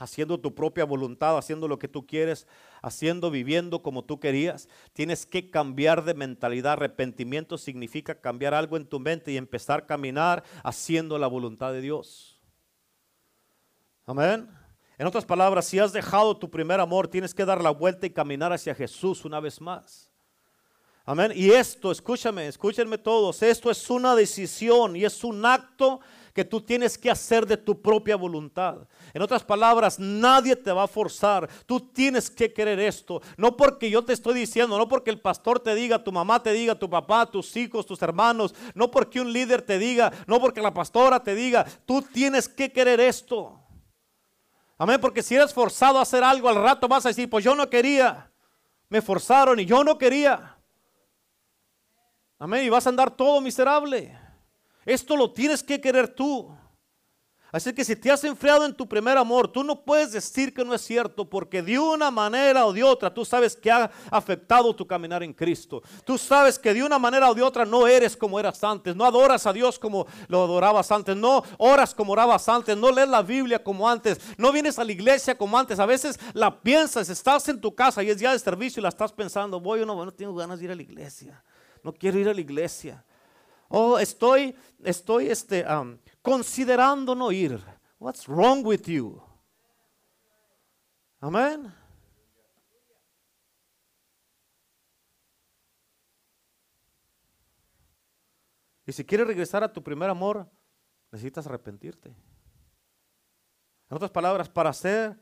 [0.00, 2.46] haciendo tu propia voluntad, haciendo lo que tú quieres,
[2.80, 4.66] haciendo, viviendo como tú querías.
[4.94, 6.72] Tienes que cambiar de mentalidad.
[6.72, 11.82] Arrepentimiento significa cambiar algo en tu mente y empezar a caminar haciendo la voluntad de
[11.82, 12.40] Dios.
[14.06, 14.48] Amén.
[14.96, 18.10] En otras palabras, si has dejado tu primer amor, tienes que dar la vuelta y
[18.10, 20.10] caminar hacia Jesús una vez más.
[21.04, 21.30] Amén.
[21.34, 26.00] Y esto, escúchame, escúchenme todos, esto es una decisión y es un acto
[26.32, 28.86] que tú tienes que hacer de tu propia voluntad.
[29.12, 31.48] En otras palabras, nadie te va a forzar.
[31.66, 33.20] Tú tienes que querer esto.
[33.36, 36.52] No porque yo te estoy diciendo, no porque el pastor te diga, tu mamá te
[36.52, 40.60] diga, tu papá, tus hijos, tus hermanos, no porque un líder te diga, no porque
[40.60, 43.60] la pastora te diga, tú tienes que querer esto.
[44.78, 47.54] Amén, porque si eres forzado a hacer algo al rato vas a decir, pues yo
[47.54, 48.32] no quería,
[48.88, 50.56] me forzaron y yo no quería.
[52.38, 54.18] Amén, y vas a andar todo miserable.
[54.90, 56.52] Esto lo tienes que querer tú.
[57.52, 60.64] Así que si te has enfriado en tu primer amor, tú no puedes decir que
[60.64, 64.74] no es cierto, porque de una manera o de otra tú sabes que ha afectado
[64.74, 65.80] tu caminar en Cristo.
[66.04, 69.04] Tú sabes que de una manera o de otra no eres como eras antes, no
[69.04, 73.22] adoras a Dios como lo adorabas antes, no oras como orabas antes, no lees la
[73.22, 75.78] Biblia como antes, no vienes a la iglesia como antes.
[75.78, 78.88] A veces la piensas, estás en tu casa y es día de servicio y la
[78.88, 81.42] estás pensando, voy o no, no tengo ganas de ir a la iglesia,
[81.84, 83.04] no quiero ir a la iglesia.
[83.72, 85.64] Oh, estoy, estoy este,
[86.22, 87.62] considerando no ir.
[88.00, 89.22] What's wrong with you?
[91.20, 91.72] Amén.
[98.84, 100.50] Y si quieres regresar a tu primer amor,
[101.12, 102.08] necesitas arrepentirte.
[102.08, 105.16] En otras palabras, para hacer,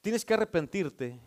[0.00, 1.20] tienes que arrepentirte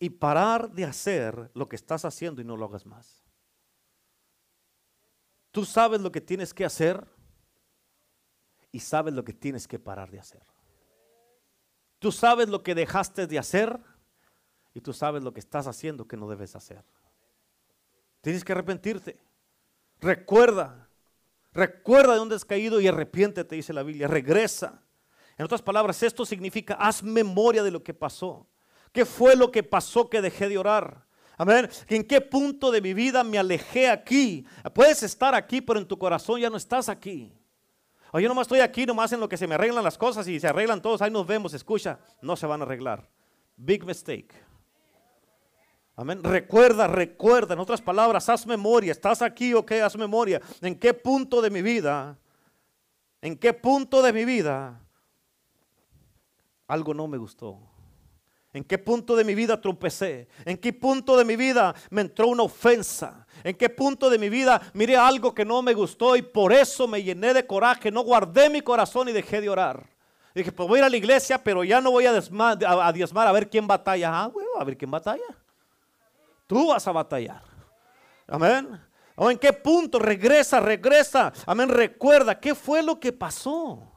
[0.00, 3.23] y parar de hacer lo que estás haciendo y no lo hagas más.
[5.54, 7.06] Tú sabes lo que tienes que hacer
[8.72, 10.42] y sabes lo que tienes que parar de hacer.
[12.00, 13.78] Tú sabes lo que dejaste de hacer
[14.74, 16.84] y tú sabes lo que estás haciendo que no debes hacer.
[18.20, 19.20] Tienes que arrepentirte.
[20.00, 20.88] Recuerda,
[21.52, 24.08] recuerda de dónde has caído y arrepiéntete, dice la Biblia.
[24.08, 24.82] Regresa.
[25.38, 28.48] En otras palabras, esto significa haz memoria de lo que pasó.
[28.90, 31.06] ¿Qué fue lo que pasó que dejé de orar?
[31.36, 31.68] Amén.
[31.88, 34.46] ¿En qué punto de mi vida me alejé aquí?
[34.72, 37.32] Puedes estar aquí, pero en tu corazón ya no estás aquí.
[38.12, 40.38] O yo nomás estoy aquí, nomás en lo que se me arreglan las cosas y
[40.38, 41.02] se arreglan todos.
[41.02, 41.98] Ahí nos vemos, escucha.
[42.22, 43.08] No se van a arreglar.
[43.56, 44.32] Big mistake.
[45.96, 46.22] Amén.
[46.22, 47.54] Recuerda, recuerda.
[47.54, 48.92] En otras palabras, haz memoria.
[48.92, 49.82] ¿Estás aquí o qué?
[49.82, 50.40] Haz memoria.
[50.60, 52.16] ¿En qué punto de mi vida?
[53.20, 54.80] ¿En qué punto de mi vida
[56.68, 57.73] algo no me gustó?
[58.54, 60.28] ¿En qué punto de mi vida tropecé?
[60.44, 63.26] ¿En qué punto de mi vida me entró una ofensa?
[63.42, 66.86] ¿En qué punto de mi vida miré algo que no me gustó y por eso
[66.86, 67.90] me llené de coraje?
[67.90, 69.84] No guardé mi corazón y dejé de orar.
[70.36, 73.32] Dije, pues voy a ir a la iglesia, pero ya no voy a, diezmar a,
[73.32, 74.10] ver quién batalla.
[74.12, 75.36] Ah, a ver quién batalla.
[76.46, 77.42] Tú vas a batallar.
[78.28, 78.80] Amén.
[79.16, 79.98] ¿O en qué punto?
[79.98, 81.32] Regresa, regresa.
[81.44, 81.68] Amén.
[81.68, 83.93] Recuerda, ¿qué fue lo que pasó?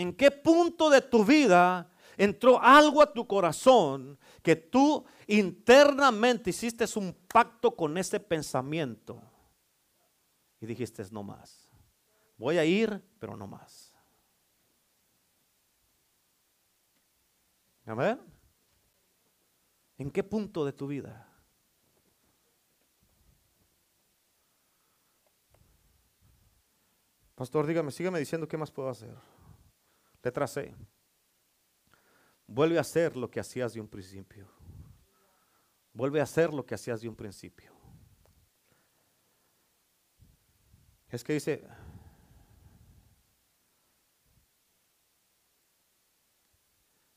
[0.00, 6.86] ¿En qué punto de tu vida entró algo a tu corazón que tú internamente hiciste
[6.96, 9.20] un pacto con ese pensamiento?
[10.58, 11.68] Y dijiste, no más.
[12.38, 13.92] Voy a ir, pero no más.
[17.84, 18.18] Amén.
[19.98, 21.28] ¿En qué punto de tu vida?
[27.34, 29.14] Pastor, dígame, sígame diciendo qué más puedo hacer.
[30.22, 30.74] Letra C.
[32.46, 34.48] Vuelve a hacer lo que hacías de un principio.
[35.92, 37.72] Vuelve a hacer lo que hacías de un principio.
[41.08, 41.66] Es que dice,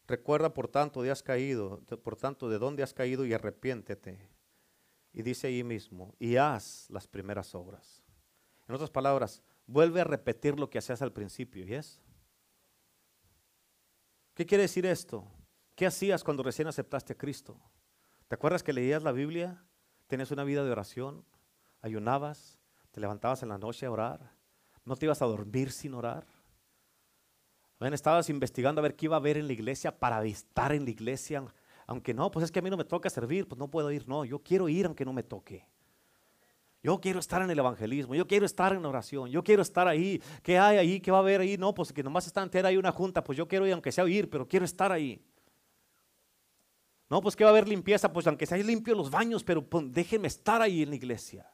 [0.08, 4.30] recuerda por tanto de has caído, por tanto de dónde has caído y arrepiéntete.
[5.12, 8.04] Y dice ahí mismo, y haz las primeras obras.
[8.68, 12.02] En otras palabras, vuelve a repetir lo que hacías al principio, ¿y es?
[14.34, 15.28] ¿Qué quiere decir esto?
[15.76, 17.60] ¿Qué hacías cuando recién aceptaste a Cristo?
[18.28, 19.64] ¿Te acuerdas que leías la Biblia?
[20.08, 21.24] ¿Tenías una vida de oración?
[21.82, 22.58] ¿Ayunabas?
[22.92, 24.32] ¿Te levantabas en la noche a orar?
[24.86, 26.26] ¿No te ibas a dormir sin orar?
[27.92, 30.92] estabas investigando a ver qué iba a haber en la iglesia para estar en la
[30.92, 31.44] iglesia.
[31.86, 34.08] Aunque no, pues es que a mí no me toca servir, pues no puedo ir.
[34.08, 35.68] No, yo quiero ir aunque no me toque.
[36.84, 40.22] Yo quiero estar en el evangelismo, yo quiero estar en oración, yo quiero estar ahí.
[40.44, 41.00] ¿Qué hay ahí?
[41.00, 41.58] ¿Qué va a haber ahí?
[41.58, 44.06] No, pues que nomás está entera ahí una junta, pues yo quiero ir aunque sea
[44.06, 45.26] ir, pero quiero estar ahí.
[47.10, 49.94] No, pues que va a haber limpieza, pues aunque sea limpio los baños, pero pues,
[49.94, 51.50] déjenme estar ahí en la iglesia.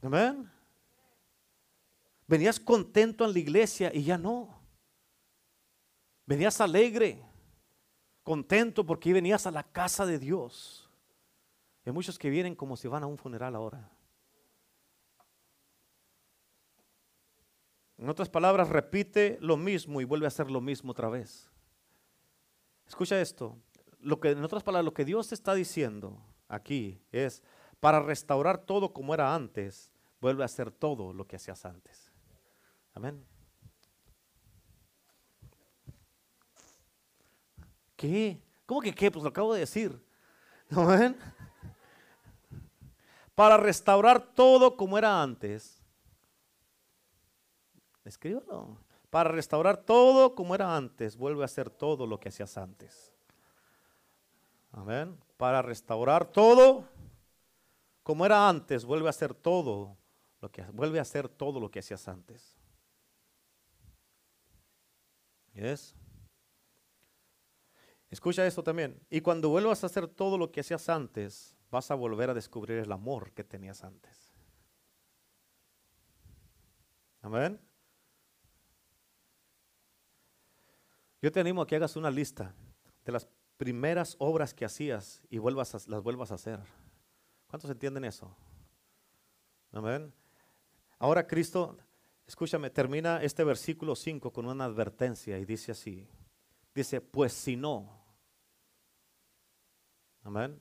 [0.00, 0.50] Amén.
[2.26, 4.58] Venías contento en la iglesia y ya no.
[6.24, 7.22] Venías alegre,
[8.22, 10.85] contento porque venías a la casa de Dios.
[11.86, 13.88] Hay muchos que vienen como si van a un funeral ahora.
[17.96, 21.48] En otras palabras, repite lo mismo y vuelve a hacer lo mismo otra vez.
[22.88, 23.56] Escucha esto.
[24.00, 27.44] Lo que, en otras palabras, lo que Dios está diciendo aquí es,
[27.78, 32.12] para restaurar todo como era antes, vuelve a hacer todo lo que hacías antes.
[32.94, 33.24] Amén.
[37.94, 38.42] ¿Qué?
[38.66, 39.08] ¿Cómo que qué?
[39.08, 40.04] Pues lo acabo de decir.
[40.70, 41.16] Amén
[43.36, 45.80] para restaurar todo como era antes.
[48.04, 48.78] Escríbelo.
[49.10, 53.12] Para restaurar todo como era antes, vuelve a hacer todo lo que hacías antes.
[54.72, 55.16] Amén.
[55.36, 56.84] Para restaurar todo
[58.02, 59.96] como era antes, vuelve a hacer todo
[60.40, 62.56] lo que vuelve a hacer todo lo que hacías antes.
[65.52, 65.94] ¿Yes?
[68.10, 68.98] Escucha esto también.
[69.10, 72.78] Y cuando vuelvas a hacer todo lo que hacías antes, vas a volver a descubrir
[72.78, 74.32] el amor que tenías antes.
[77.22, 77.60] Amén.
[81.20, 82.54] Yo te animo a que hagas una lista
[83.04, 86.60] de las primeras obras que hacías y vuelvas las vuelvas a hacer.
[87.48, 88.36] ¿Cuántos entienden eso?
[89.72, 90.12] Amén.
[90.98, 91.76] Ahora Cristo,
[92.26, 96.08] escúchame, termina este versículo 5 con una advertencia y dice así.
[96.74, 98.04] Dice, pues si no.
[100.22, 100.60] Amén.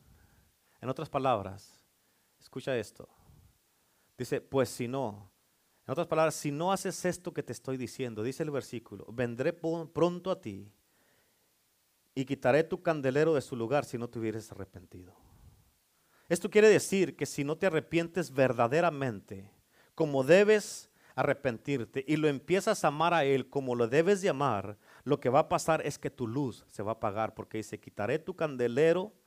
[0.86, 1.84] En otras palabras,
[2.40, 3.10] escucha esto.
[4.20, 5.32] Dice, pues si no,
[5.88, 9.52] en otras palabras, si no haces esto que te estoy diciendo, dice el versículo, vendré
[9.52, 10.72] pronto a ti
[12.14, 15.16] y quitaré tu candelero de su lugar si no te hubieras arrepentido.
[16.30, 19.50] Esto quiere decir que si no te arrepientes verdaderamente,
[19.96, 24.78] como debes arrepentirte y lo empiezas a amar a Él como lo debes de amar,
[25.04, 27.80] lo que va a pasar es que tu luz se va a apagar porque dice,
[27.80, 29.25] quitaré tu candelero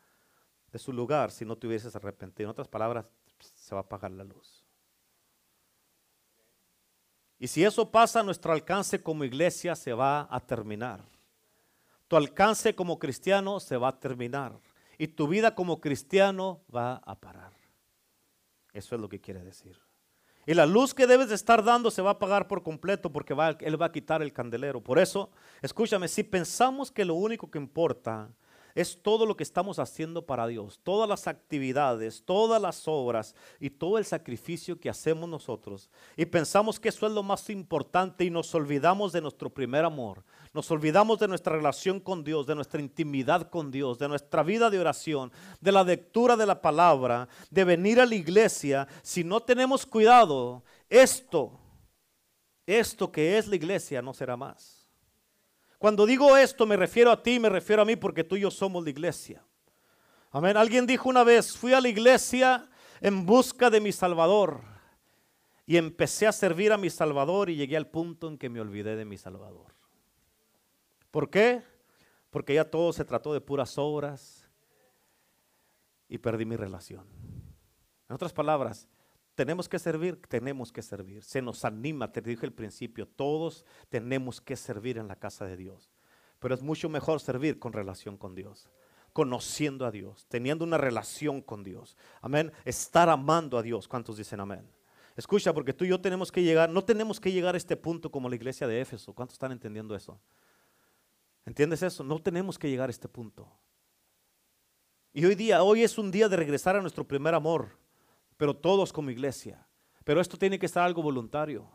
[0.73, 2.49] de su lugar si no te hubieses arrepentido.
[2.49, 3.07] En otras palabras,
[3.41, 4.65] se va a apagar la luz.
[7.39, 11.05] Y si eso pasa, nuestro alcance como iglesia se va a terminar.
[12.09, 14.59] Tu alcance como cristiano se va a terminar.
[14.99, 17.53] Y tu vida como cristiano va a parar.
[18.73, 19.79] Eso es lo que quiere decir.
[20.47, 23.35] Y la luz que debes de estar dando se va a apagar por completo porque
[23.61, 24.83] Él va a quitar el candelero.
[24.83, 28.31] Por eso, escúchame, si pensamos que lo único que importa
[28.75, 33.71] es todo lo que estamos haciendo para Dios, todas las actividades, todas las obras y
[33.71, 35.91] todo el sacrificio que hacemos nosotros.
[36.17, 40.25] Y pensamos que eso es lo más importante y nos olvidamos de nuestro primer amor.
[40.53, 44.71] Nos olvidamos de nuestra relación con Dios, de nuestra intimidad con Dios, de nuestra vida
[44.71, 48.89] de oración, de la lectura de la palabra, de venir a la iglesia.
[49.03, 51.59] Si no tenemos cuidado, esto,
[52.67, 54.78] esto que es la iglesia no será más.
[55.79, 58.51] Cuando digo esto me refiero a ti, me refiero a mí porque tú y yo
[58.51, 59.45] somos la iglesia.
[60.31, 60.57] Amén.
[60.57, 62.69] Alguien dijo una vez, fui a la iglesia
[63.01, 64.61] en busca de mi Salvador
[65.65, 68.97] y empecé a servir a mi Salvador y llegué al punto en que me olvidé
[68.97, 69.75] de mi Salvador.
[71.11, 71.63] ¿Por qué?
[72.31, 74.49] Porque ya todo se trató de puras obras
[76.09, 77.07] y perdí mi relación.
[78.09, 78.89] En otras palabras,
[79.39, 81.23] tenemos que servir, tenemos que servir.
[81.23, 85.57] Se nos anima, te dije al principio, todos tenemos que servir en la casa de
[85.57, 85.93] Dios.
[86.41, 88.69] Pero es mucho mejor servir con relación con Dios,
[89.13, 91.97] conociendo a Dios, teniendo una relación con Dios.
[92.21, 92.51] Amén.
[92.65, 93.87] Estar amando a Dios.
[93.87, 94.69] ¿Cuántos dicen amén?
[95.17, 98.11] Escucha, porque tú y yo tenemos que llegar, no tenemos que llegar a este punto
[98.11, 99.15] como la iglesia de Éfeso.
[99.15, 100.21] ¿Cuántos están entendiendo eso?
[101.47, 102.03] ¿Entiendes eso?
[102.03, 103.49] No tenemos que llegar a este punto.
[105.13, 107.79] Y hoy día, hoy es un día de regresar a nuestro primer amor
[108.39, 109.67] pero todos como iglesia.
[110.05, 111.69] Pero esto tiene que estar algo voluntario.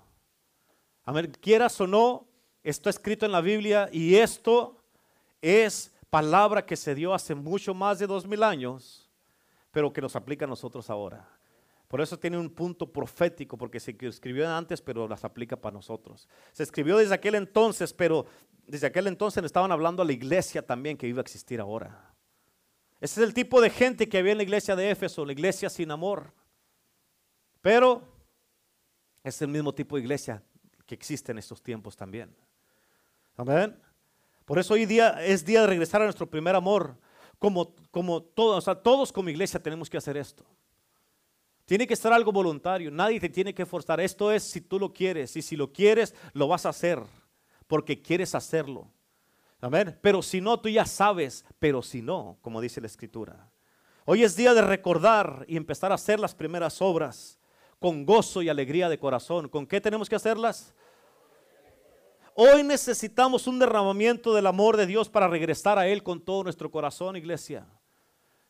[1.04, 2.26] A ver, quieras o no,
[2.64, 4.82] esto escrito en la Biblia y esto
[5.42, 9.12] es palabra que se dio hace mucho más de dos mil años,
[9.70, 11.30] pero que nos aplica a nosotros ahora.
[11.88, 16.28] Por eso tiene un punto profético, porque se escribió antes, pero las aplica para nosotros.
[16.52, 18.26] Se escribió desde aquel entonces, pero
[18.66, 22.16] desde aquel entonces estaban hablando a la iglesia también que iba a existir ahora.
[23.00, 25.70] Ese es el tipo de gente que había en la iglesia de Éfeso, la iglesia
[25.70, 26.34] sin amor.
[27.64, 28.04] Pero
[29.24, 30.44] es el mismo tipo de iglesia
[30.86, 32.36] que existe en estos tiempos también.
[33.38, 33.80] Amén.
[34.44, 36.98] Por eso hoy día es día de regresar a nuestro primer amor.
[37.40, 40.46] Como, como todos, todos como iglesia tenemos que hacer esto.
[41.66, 42.92] Tiene que ser algo voluntario.
[42.92, 44.02] Nadie te tiene que forzar.
[44.02, 45.38] Esto es si tú lo quieres.
[45.38, 47.02] Y si lo quieres, lo vas a hacer.
[47.68, 48.92] Porque quieres hacerlo.
[49.62, 49.98] Amén.
[50.02, 51.46] Pero si no, tú ya sabes.
[51.60, 53.50] Pero si no, como dice la escritura.
[54.04, 57.40] Hoy es día de recordar y empezar a hacer las primeras obras
[57.84, 59.50] con gozo y alegría de corazón.
[59.50, 60.74] ¿Con qué tenemos que hacerlas?
[62.34, 66.72] Hoy necesitamos un derramamiento del amor de Dios para regresar a Él con todo nuestro
[66.72, 67.68] corazón, iglesia.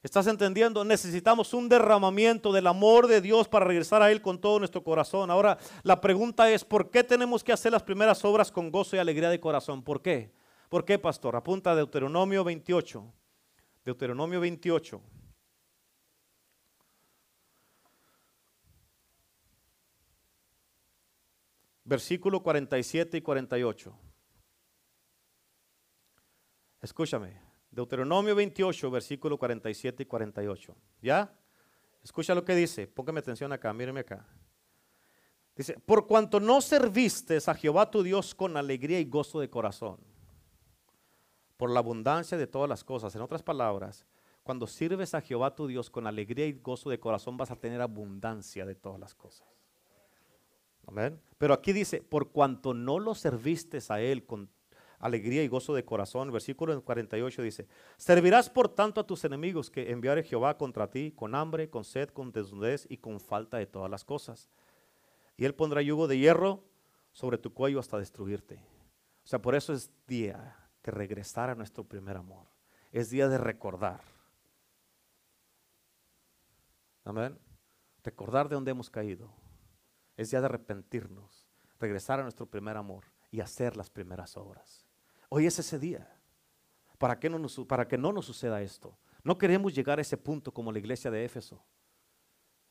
[0.04, 0.86] ¿Estás entendiendo?
[0.86, 5.32] Necesitamos un derramamiento del amor de Dios para regresar a Él con todo nuestro corazón.
[5.32, 9.00] Ahora, la pregunta es, ¿por qué tenemos que hacer las primeras obras con gozo y
[9.00, 9.82] alegría de corazón?
[9.82, 10.32] ¿Por qué?
[10.70, 11.36] ¿Por qué, pastor?
[11.36, 13.04] Apunta a Deuteronomio 28.
[13.84, 15.02] Deuteronomio 28.
[21.84, 23.98] Versículo 47 y 48.
[26.82, 27.40] Escúchame,
[27.72, 30.76] Deuteronomio 28, versículo 47 y 48.
[31.02, 31.34] ¿Ya?
[32.04, 34.26] Escucha lo que dice, póngame atención acá, míreme acá.
[35.56, 40.00] Dice, por cuanto no serviste a Jehová tu Dios con alegría y gozo de corazón,
[41.58, 43.16] por la abundancia de todas las cosas.
[43.16, 44.06] En otras palabras,
[44.44, 47.82] cuando sirves a Jehová tu Dios con alegría y gozo de corazón, vas a tener
[47.82, 49.48] abundancia de todas las cosas.
[51.38, 54.50] Pero aquí dice, por cuanto no lo serviste a Él con
[55.00, 57.68] alegría y gozo de corazón, versículo 48 dice,
[57.98, 62.10] servirás por tanto a tus enemigos que enviare Jehová contra ti con hambre, con sed,
[62.10, 64.50] con desnudez y con falta de todas las cosas.
[65.36, 66.64] Y Él pondrá yugo de hierro
[67.12, 68.56] sobre tu cuello hasta destruirte.
[69.24, 72.48] O sea, por eso es día de regresar a nuestro primer amor.
[72.92, 74.02] Es día de recordar.
[77.04, 77.38] Amén.
[78.04, 79.43] Recordar de dónde hemos caído
[80.18, 81.48] es ya de arrepentirnos,
[81.80, 84.86] regresar a nuestro primer amor y hacer las primeras obras.
[85.30, 86.10] Hoy es ese día.
[86.98, 88.98] ¿Para que, no nos, para que no nos suceda esto.
[89.24, 91.66] No queremos llegar a ese punto como la iglesia de Éfeso.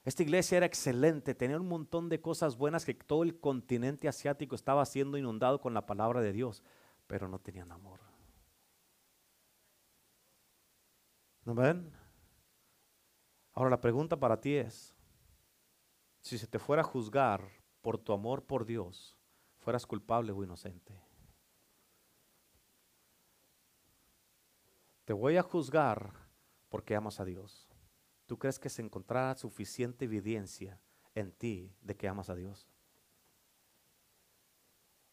[0.04, 4.54] Esta iglesia era excelente, tenía un montón de cosas buenas que todo el continente asiático
[4.54, 6.62] estaba siendo inundado con la palabra de Dios,
[7.06, 8.00] pero no tenían amor.
[11.44, 11.92] ¿No ven?
[13.52, 14.91] Ahora la pregunta para ti es,
[16.22, 17.42] si se te fuera a juzgar
[17.82, 19.16] por tu amor por Dios,
[19.58, 21.02] fueras culpable o inocente.
[25.04, 26.12] Te voy a juzgar
[26.68, 27.68] porque amas a Dios.
[28.26, 30.80] ¿Tú crees que se encontrará suficiente evidencia
[31.14, 32.68] en ti de que amas a Dios?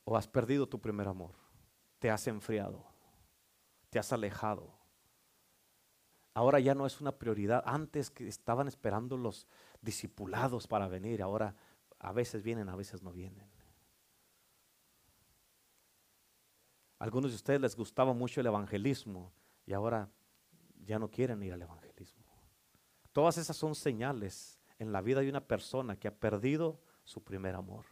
[0.04, 1.34] ¿O has perdido tu primer amor?
[1.98, 2.86] ¿Te has enfriado?
[3.90, 4.80] ¿Te has alejado?
[6.36, 7.64] Ahora ya no es una prioridad.
[7.66, 9.48] Antes que estaban esperando los
[9.82, 11.56] discipulados para venir, ahora
[12.00, 13.50] a veces vienen, a veces no vienen.
[17.00, 19.32] algunos de ustedes les gustaba mucho el evangelismo
[19.66, 20.12] y ahora
[20.86, 22.26] ya no quieren ir al evangelismo.
[23.14, 27.56] Todas esas son señales en la vida de una persona que ha perdido su primer
[27.56, 27.86] amor.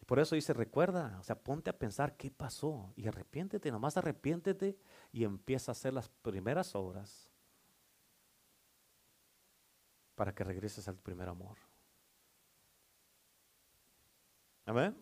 [0.00, 3.96] Y por eso dice, recuerda, o sea, ponte a pensar qué pasó y arrepiéntete, nomás
[3.96, 4.78] arrepiéntete
[5.12, 7.30] y empieza a hacer las primeras obras
[10.18, 11.56] para que regreses al primer amor.
[14.66, 14.96] Amén.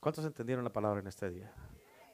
[0.00, 1.52] ¿Cuántos entendieron la palabra en este día?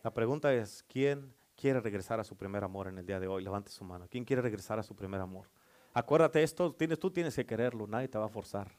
[0.02, 3.44] La pregunta es, ¿quién quiere regresar a su primer amor en el día de hoy?
[3.44, 4.08] Levante su mano.
[4.10, 5.48] ¿Quién quiere regresar a su primer amor?
[5.94, 8.72] Acuérdate esto, tienes, tú tienes que quererlo, nadie te va a forzar.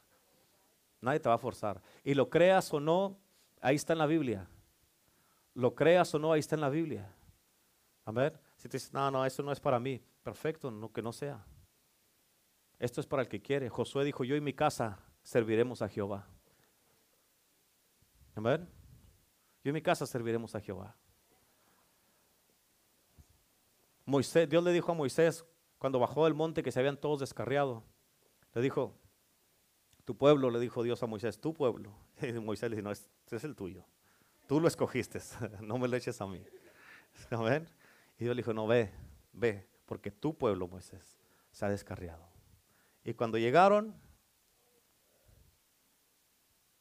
[0.99, 1.81] Nadie te va a forzar.
[2.03, 3.17] Y lo creas o no,
[3.61, 4.45] ahí está en la Biblia.
[5.53, 7.09] Lo creas o no, ahí está en la Biblia.
[8.03, 8.33] Amén.
[8.57, 11.45] Si te dices, no, no, eso no es para mí, perfecto, no, que no sea.
[12.79, 13.69] Esto es para el que quiere.
[13.69, 16.27] Josué dijo, yo y mi casa serviremos a Jehová.
[18.35, 18.67] Amén.
[19.63, 20.95] Yo en mi casa serviremos a Jehová.
[24.05, 25.45] Moisés, Dios le dijo a Moisés
[25.77, 27.83] cuando bajó del monte que se habían todos descarriado.
[28.53, 28.97] Le dijo,
[30.05, 31.95] tu pueblo, le dijo Dios a Moisés, tu pueblo.
[32.21, 33.85] Y Moisés le dijo, no, este es el tuyo.
[34.47, 35.19] Tú lo escogiste,
[35.61, 36.43] no me lo eches a mí.
[37.29, 37.67] Amén.
[38.17, 38.91] Y Dios le dijo, no, ve,
[39.33, 41.17] ve, porque tu pueblo, Moisés,
[41.51, 42.25] se ha descarriado.
[43.03, 43.93] Y cuando llegaron,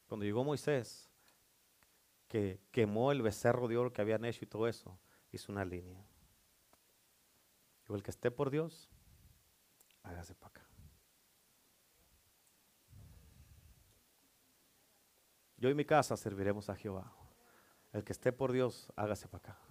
[0.07, 1.09] cuando llegó Moisés,
[2.29, 4.97] que quemó el becerro de oro que habían hecho y todo eso,
[5.29, 6.01] hizo una línea.
[7.89, 8.89] Y el que esté por Dios,
[10.03, 10.69] hágase para acá.
[15.57, 17.13] Yo y mi casa serviremos a Jehová.
[17.91, 19.70] El que esté por Dios, hágase para acá.